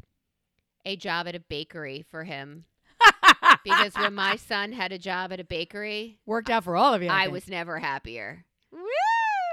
[0.85, 2.65] a job at a bakery for him
[3.63, 7.01] because when my son had a job at a bakery, Worked out for all of
[7.01, 7.09] you.
[7.09, 7.33] I think.
[7.33, 8.45] was never happier.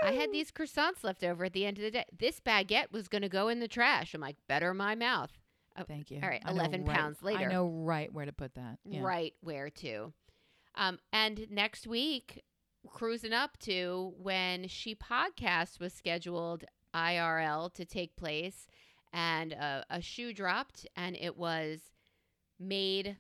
[0.03, 2.05] I had these croissants left over at the end of the day.
[2.18, 4.14] This baguette was going to go in the trash.
[4.14, 5.30] I'm like, better my mouth.
[5.78, 6.20] Oh, Thank you.
[6.22, 7.48] all right, I know 11 right- pounds later.
[7.48, 8.78] I know right where to put that.
[8.84, 9.00] Yeah.
[9.03, 10.12] right where to.
[10.74, 12.42] Um, and next week,
[12.90, 18.66] cruising up to when She Podcast was scheduled IRL to take place,
[19.12, 21.80] and uh, a shoe dropped, and it was
[22.59, 23.16] made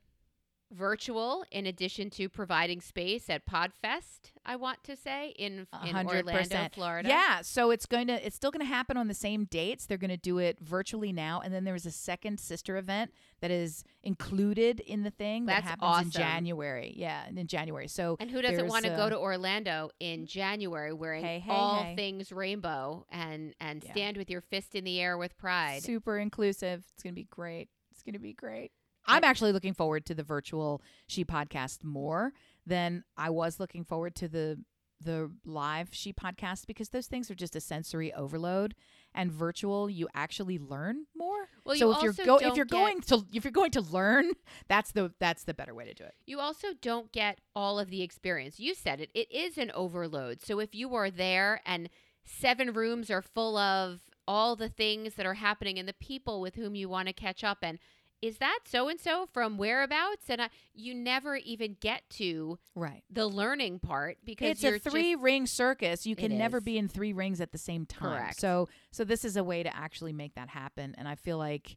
[0.72, 6.68] virtual in addition to providing space at Podfest, I want to say, in, in Orlando.
[6.72, 7.08] Florida.
[7.08, 9.86] Yeah, so it's going to it's still going to happen on the same dates.
[9.86, 13.50] They're going to do it virtually now, and then there's a second sister event that
[13.50, 16.20] is included in the thing that That's happens in.
[16.20, 16.94] January.
[16.96, 17.88] Yeah, in January.
[17.88, 21.50] So And who doesn't want to uh, go to Orlando in January wearing Hey, hey,
[21.52, 21.96] all hey.
[21.96, 23.92] things rainbow and and Yeah.
[23.92, 25.82] stand with your fist in the air with pride?
[25.82, 26.84] super inclusive.
[26.94, 27.68] It's going to be great.
[27.90, 28.72] It's going to be great.
[29.06, 32.32] I'm actually looking forward to the virtual She podcast more
[32.66, 34.58] than I was looking forward to the
[35.04, 38.74] the live She podcast because those things are just a sensory overload
[39.14, 41.48] and virtual you actually learn more.
[41.64, 44.32] Well, so you if you're go if you're going to if you're going to learn,
[44.68, 46.14] that's the that's the better way to do it.
[46.26, 48.58] You also don't get all of the experience.
[48.60, 49.10] You said it.
[49.14, 50.40] It is an overload.
[50.40, 51.88] So if you are there and
[52.24, 56.54] seven rooms are full of all the things that are happening and the people with
[56.54, 57.78] whom you want to catch up and
[58.22, 63.02] is that so and so from whereabouts and I, you never even get to Right.
[63.10, 66.06] the learning part because It's a three just, ring circus.
[66.06, 66.64] You can never is.
[66.64, 68.18] be in three rings at the same time.
[68.20, 68.40] Correct.
[68.40, 70.94] So so this is a way to actually make that happen.
[70.96, 71.76] And I feel like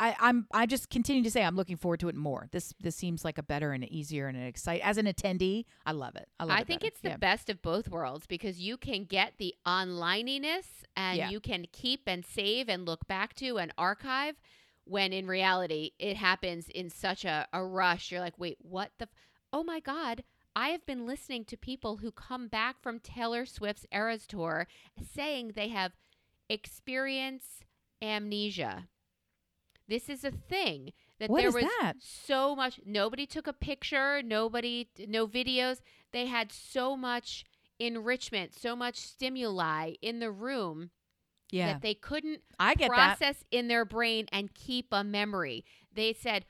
[0.00, 2.46] I, I'm I just continue to say I'm looking forward to it more.
[2.52, 5.64] This this seems like a better and easier and an excite as an attendee.
[5.86, 6.28] I love it.
[6.38, 6.58] I love it.
[6.58, 6.88] I it think better.
[6.88, 7.16] it's the Yeah.
[7.16, 11.30] best of both worlds because you can get the onlininess and Yeah.
[11.30, 14.36] you can keep and save and look back to and archive
[14.88, 18.10] when in reality it happens in such a, a rush.
[18.10, 19.04] You're like, wait, what the?
[19.04, 19.08] F-
[19.52, 20.24] oh my God.
[20.56, 24.66] I have been listening to people who come back from Taylor Swift's Eras Tour
[25.14, 25.92] saying they have
[26.48, 27.60] experience
[28.02, 28.88] amnesia.
[29.86, 31.94] This is a thing that What there was that?
[32.00, 35.80] so much nobody took a picture nobody no videos
[36.12, 37.44] they had so much
[37.80, 40.90] enrichment so much stimuli in the room
[41.50, 41.72] Yeah.
[41.74, 42.94] that they couldn't I get that.
[43.18, 45.64] process in their brain and keep a memory.
[45.94, 46.44] They said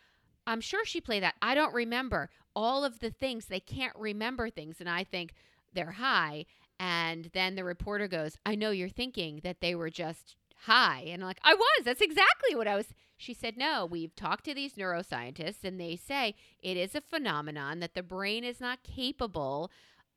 [0.46, 1.34] i'm sure she played that.
[1.42, 3.46] I don't remember all of the things.
[3.46, 5.34] They can't remember things and i think
[5.74, 6.46] they're high
[6.80, 11.04] and then the reporter goes i know you're thinking that they were just high.
[11.06, 11.84] And I'm like i was.
[11.84, 12.86] That's exactly what i was.
[13.16, 17.80] She said no we've talked to these neuroscientists and they say it is a phenomenon
[17.80, 19.70] that the brain is not capable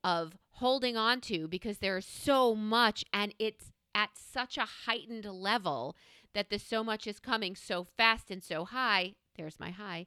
[0.04, 5.96] of holding on to because there's so much and it's at such a heightened level
[6.34, 10.06] that the so much is coming so fast and so high there's my high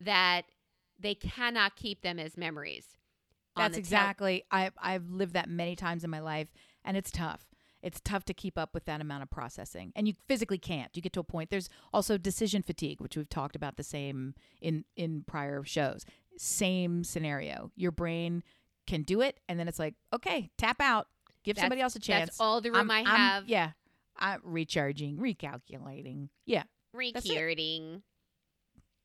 [0.00, 0.42] that
[0.98, 2.96] they cannot keep them as memories
[3.56, 4.44] That's tel- exactly.
[4.50, 6.48] I I've lived that many times in my life,
[6.84, 7.46] and it's tough.
[7.82, 10.94] It's tough to keep up with that amount of processing, and you physically can't.
[10.94, 11.50] You get to a point.
[11.50, 16.04] There's also decision fatigue, which we've talked about the same in in prior shows.
[16.36, 17.70] Same scenario.
[17.76, 18.42] Your brain
[18.86, 21.06] can do it, and then it's like, okay, tap out.
[21.46, 22.26] Give That's- somebody else a chance.
[22.30, 23.70] that's all the room I'm- i I'm- have yeah,
[24.18, 26.28] I'm recharging, recalculating.
[26.44, 26.64] Yeah.
[26.92, 27.14] it.
[27.24, 28.02] recording.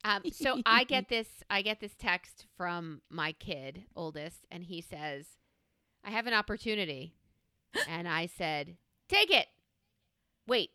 [0.03, 4.81] Um, so I get this I get this text from my kid, oldest, and he
[4.81, 5.27] says,
[6.03, 7.13] I have an opportunity.
[7.87, 8.75] and I said,
[9.07, 9.45] Take it.
[10.47, 10.71] wait,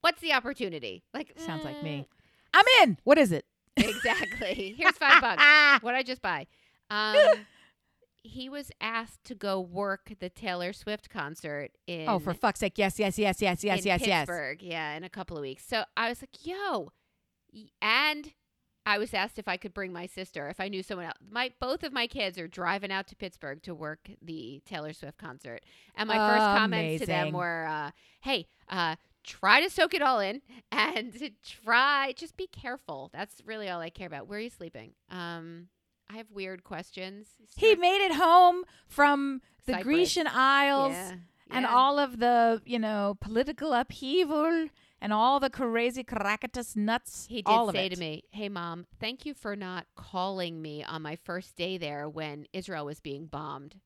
[0.00, 1.02] what's the opportunity?
[1.12, 2.08] Like Sounds like mm, me.
[2.54, 2.98] I'm in.
[3.02, 3.44] What is it?
[3.76, 4.74] Exactly.
[4.78, 5.82] Here's five bucks.
[5.82, 6.46] What I just buy?
[6.90, 7.16] Um,
[8.24, 12.78] he was asked to go work the Taylor Swift concert in oh, for fuck's sake!
[12.78, 14.20] Yes, yes, yes, yes, yes, yes, yes.
[14.22, 14.62] Pittsburgh.
[14.62, 15.64] Yeah, in a couple of weeks.
[15.66, 16.90] So I was like, yo,
[17.82, 18.32] and
[18.86, 21.18] I was asked if I could bring my sister, if I knew someone else.
[21.30, 25.18] My both of my kids are driving out to Pittsburgh to work the Taylor Swift
[25.18, 25.60] concert,
[25.94, 27.90] and my first comments to them were, uh,
[28.22, 30.40] "Hey, uh, try to soak it all in,
[30.72, 31.14] and
[31.44, 33.10] try just be careful.
[33.12, 34.28] That's really all I care about.
[34.28, 34.92] Where are you sleeping?
[35.10, 35.68] Um,
[36.10, 37.28] I have weird questions.
[37.56, 39.84] He made it home from the Cyprus.
[39.84, 41.14] Grecian Isles yeah,
[41.50, 41.74] and yeah.
[41.74, 44.68] all of the, you know, political upheaval
[45.00, 47.26] and all the crazy Caracas nuts.
[47.28, 47.94] He did say it.
[47.94, 52.08] to me, "Hey, mom, thank you for not calling me on my first day there
[52.08, 53.76] when Israel was being bombed."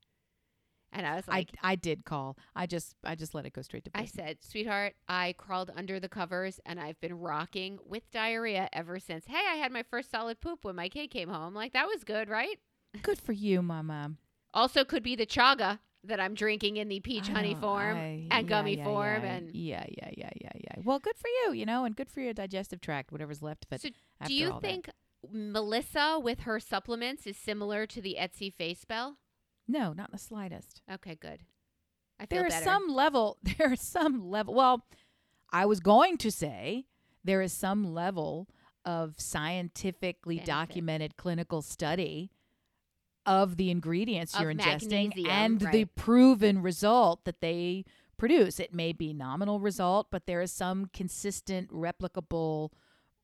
[0.93, 2.37] And I was like, I I did call.
[2.57, 6.01] I just I just let it go straight to I, said, "Sweetheart, I crawled under
[6.01, 9.27] the covers and I've been rocking with diarrhea ever since.
[9.27, 11.55] Hey, I had my first solid poop when my kid came home.
[11.55, 12.59] Like that was good, right?
[13.03, 14.13] Good for you, Mama.
[14.55, 17.97] Also, could be the chaga that I'm drinking in the peach oh, honey Oh, form
[17.99, 20.75] I- and yeah, gummy yeah, form, yeah, and yeah, yeah, yeah, yeah, yeah.
[20.83, 23.73] Well, good for you, you know, and good for your digestive tract, whatever's left of
[23.75, 23.83] it.
[23.83, 23.89] So
[24.27, 24.67] Do you all that.
[24.67, 24.89] think
[25.31, 29.19] Melissa with her supplements is similar to the Etsy face spell?
[29.69, 30.81] No, not the slightest.
[30.91, 31.41] Okay, good.
[32.19, 32.65] I feel There is better.
[32.65, 33.39] some level.
[33.59, 34.55] There is some level.
[34.55, 34.87] Well,
[35.53, 36.87] I was going to say
[37.23, 38.49] there is some level
[38.85, 40.47] of scientifically Benefit.
[40.53, 42.31] documented clinical study
[43.27, 47.85] of the ingredients Of you're ingesting and the proven result that they
[48.17, 48.59] produce.
[48.59, 52.71] It may be nominal result, but there is some consistent replicable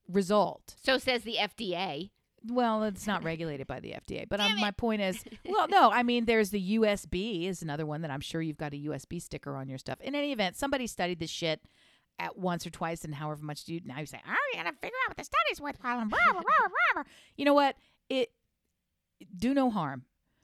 [0.07, 0.75] result.
[0.83, 2.11] so says the FDA.
[2.47, 6.03] Well, it's not regulated by the FDA, but um, my point is, well, no, I
[6.03, 9.55] mean, there's the USP is another one that I'm sure you've got a USP sticker
[9.55, 9.99] on your stuff.
[10.01, 11.61] In any event, somebody studied this shit
[12.19, 14.75] at once or twice, and however much do you now you say, oh, you gotta
[14.81, 15.81] figure out what the studies with.
[15.81, 17.03] blah, blah, blah, blah, blah, blah."
[17.35, 17.75] You know what?
[18.09, 18.31] It
[19.35, 20.03] do no harm.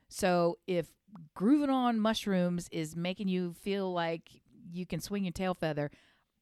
[0.09, 0.87] So if
[1.35, 4.29] grooving on mushrooms is making you feel like
[4.71, 5.91] you can swing your tail feather,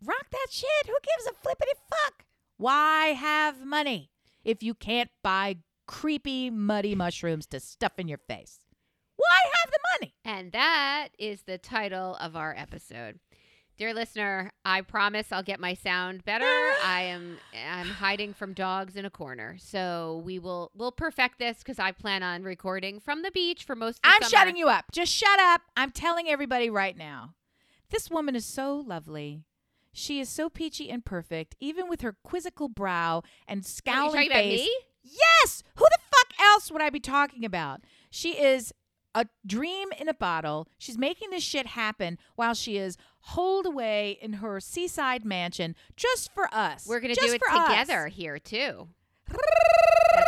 [0.03, 0.67] rock that shit.
[0.85, 2.25] Who gives a flippity fuck?
[2.57, 4.11] Why have money
[4.43, 8.59] if you can't buy creepy, muddy mushrooms to stuff in your face?
[9.15, 10.13] Why have the money?
[10.23, 13.19] And that is the title of our episode.
[13.77, 16.43] Dear listener, I promise I'll get my sound better.
[16.83, 17.37] I am
[17.69, 19.55] I'm hiding from dogs in a corner.
[19.57, 23.75] So we will we'll perfect this cuz I plan on recording from the beach for
[23.77, 24.29] most of the I'm summer.
[24.29, 24.85] shutting you up.
[24.91, 25.61] Just shut up.
[25.77, 27.35] I'm telling everybody right now.
[27.89, 29.45] This woman is so lovely.
[29.91, 34.29] She is so peachy and perfect, even with her quizzical brow and scowling Are you
[34.29, 34.59] talking about face.
[34.59, 34.75] me?
[35.03, 35.63] Yes.
[35.75, 37.81] Who the fuck else would I be talking about?
[38.11, 38.73] She is
[39.15, 40.67] a dream in a bottle.
[40.77, 46.31] She's making this shit happen while she is holed away in her seaside mansion just
[46.33, 46.85] for us.
[46.87, 47.67] We're going to Just do it for us.
[47.69, 48.87] together here too.
[49.27, 49.39] That's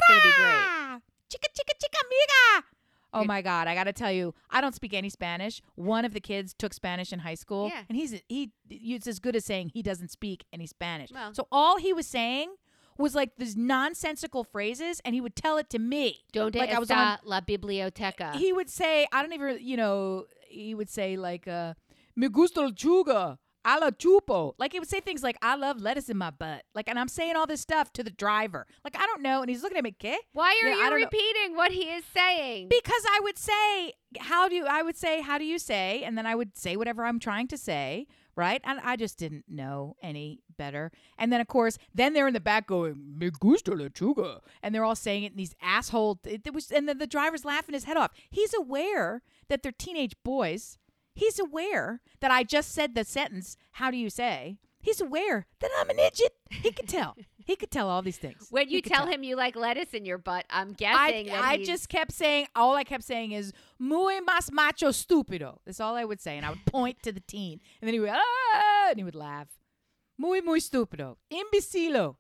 [0.08, 1.02] to be great.
[1.30, 2.66] Chica, chica, chica, amiga.
[3.14, 3.68] Oh my God!
[3.68, 5.62] I got to tell you, I don't speak any Spanish.
[5.76, 7.82] One of the kids took Spanish in high school, Yeah.
[7.90, 8.52] and he's he.
[8.70, 11.12] It's as good as saying he doesn't speak any Spanish.
[11.12, 11.34] Well.
[11.34, 12.56] so all he was saying
[12.98, 16.20] was like these nonsensical phrases, and he would tell it to me.
[16.32, 18.36] Donde Like I was está la biblioteca?
[18.36, 21.74] He would say, I don't even, you know, he would say like, uh,
[22.16, 24.54] "Me gusta el chuga." A love chupo.
[24.58, 26.64] Like he would say things like, I love lettuce in my butt.
[26.74, 28.66] Like, and I'm saying all this stuff to the driver.
[28.84, 29.42] Like, I don't know.
[29.42, 30.16] And he's looking at me, ¿qué?
[30.34, 31.06] Why are Yeah, I you don't know.
[31.06, 32.70] repeating what he is saying?
[32.70, 36.04] Because I would say, how do you, I would say, how do you say?
[36.04, 38.62] And then I would say whatever I'm trying to say, right?
[38.64, 40.92] And I just didn't know any better.
[41.20, 44.40] And then, of course, then they're in the back going, Me gusta lechuga.
[44.64, 47.46] And they're all saying it in these asshole, it, it was, and then the driver's
[47.46, 48.12] laughing his head off.
[48.30, 50.78] He's aware that they're teenage boys.
[51.14, 54.58] He's aware that I just said the sentence, how do you say?
[54.80, 56.34] He's aware that I'm an idiot.
[56.50, 57.16] He could tell.
[57.46, 58.48] he could tell all these things.
[58.50, 61.44] when you could tell him you like lettuce in your butt, I'm guessing I, that
[61.44, 65.58] I just kept saying, all I kept saying is, muy más macho stupido.
[65.66, 66.38] That's all I would say.
[66.38, 67.60] And I would point to the teen.
[67.82, 69.48] And then he would, ah, and he would laugh.
[70.18, 71.18] Muy, muy stupido.
[71.32, 72.16] Imbecilo.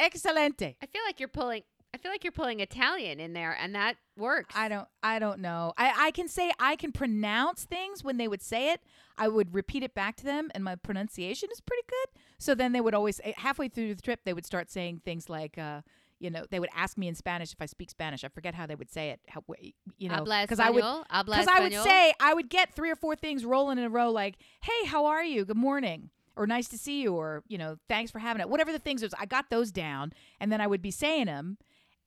[0.00, 0.76] Excelente.
[0.82, 1.62] I feel like you're pulling.
[1.94, 4.54] I feel like you're pulling Italian in there, and that works.
[4.56, 5.74] I don't I don't know.
[5.76, 8.80] I, I can say I can pronounce things when they would say it.
[9.18, 12.20] I would repeat it back to them and my pronunciation is pretty good.
[12.38, 15.28] So then they would always eh, halfway through the trip they would start saying things
[15.28, 15.82] like uh
[16.18, 18.22] you know, they would ask me in Spanish if I speak Spanish.
[18.22, 19.20] I forget how they would say it.
[19.28, 19.42] How,
[19.98, 20.14] you know,
[20.48, 20.82] because I would
[21.36, 24.10] because I would say I would get three or four things rolling in a row,
[24.10, 25.44] like "Hey, how are you?
[25.44, 28.70] Good morning," or "Nice to see you," or you know, "Thanks for having it." Whatever
[28.70, 31.58] the things was, I got those down, and then I would be saying them,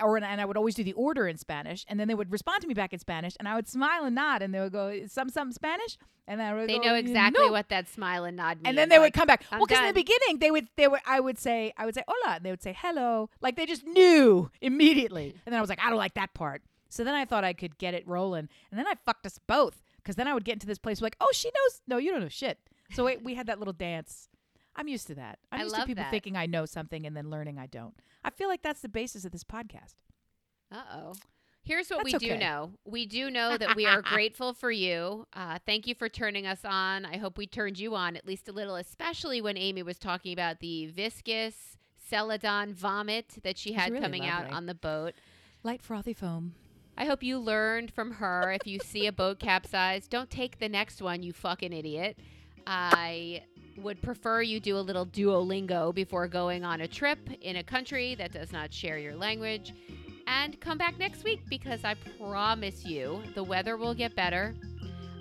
[0.02, 2.62] or and I would always do the order in Spanish, and then they would respond
[2.62, 5.06] to me back in Spanish, and I would smile and nod, and they would go
[5.08, 8.26] some some Spanish, and I would They go, know mm, exactly "No." what that smile
[8.26, 8.68] and nod means.
[8.68, 9.46] And then they would come back.
[9.52, 11.96] I'm well, because in the beginning they would they would I would say I would
[11.96, 15.36] say hola, and they would say hello, like they just knew immediately.
[15.46, 16.62] And then I was like, I don't like that part.
[16.90, 19.82] So then I thought I could get it rolling, and then I fucked us both
[19.98, 21.82] because then I would get into this place like, oh, she knows.
[21.88, 22.60] No, you don't know shit.
[22.94, 24.30] So we, we had that little dance.
[24.76, 25.40] I'm used to that.
[25.52, 26.12] I'm I used to people that.
[26.12, 27.94] thinking I know something and then learning I don't.
[28.24, 29.96] I feel like that's the basis of this podcast.
[30.72, 31.14] Uh oh.
[31.66, 32.40] Here's what That's we do okay.
[32.40, 32.74] know.
[32.86, 35.26] We do know that we are grateful for you.
[35.34, 37.06] Uh, thank you for turning us on.
[37.06, 40.32] I hope we turned you on at least a little, especially when Amy was talking
[40.32, 45.16] about the viscous celadon vomit that she had really coming out on the boat.
[45.64, 46.54] Light frothy foam.
[46.96, 48.52] I hope you learned from her.
[48.52, 52.20] If you see a boat capsize, don't take the next one, you fucking idiot.
[52.68, 53.42] I
[53.78, 58.16] would prefer you do a little Duolingo before going on a trip in a country
[58.16, 59.74] that does not share your language.
[60.28, 64.56] And come back next week because I promise you the weather will get better.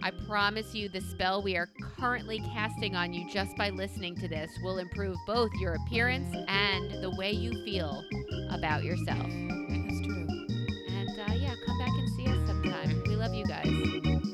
[0.03, 4.29] I promise you the spell we are currently casting on you just by listening to
[4.29, 8.05] this will improve both your appearance and the way you feel
[8.51, 9.19] about yourself.
[9.19, 10.27] That's true.
[10.89, 13.03] And uh, yeah, come back and see us sometime.
[13.07, 13.65] We love you guys.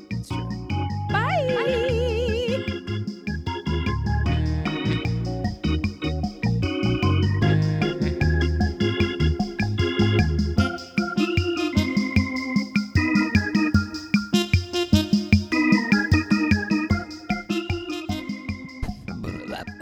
[0.09, 0.49] That's true.
[1.09, 2.10] Bye.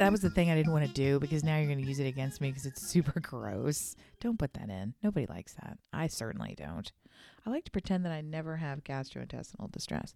[0.09, 1.99] That was the thing I didn't want to do because now you're going to use
[1.99, 3.95] it against me because it's super gross.
[4.19, 4.95] Don't put that in.
[5.03, 5.77] Nobody likes that.
[5.93, 6.91] I certainly don't.
[7.45, 10.15] I like to pretend that I never have gastrointestinal distress.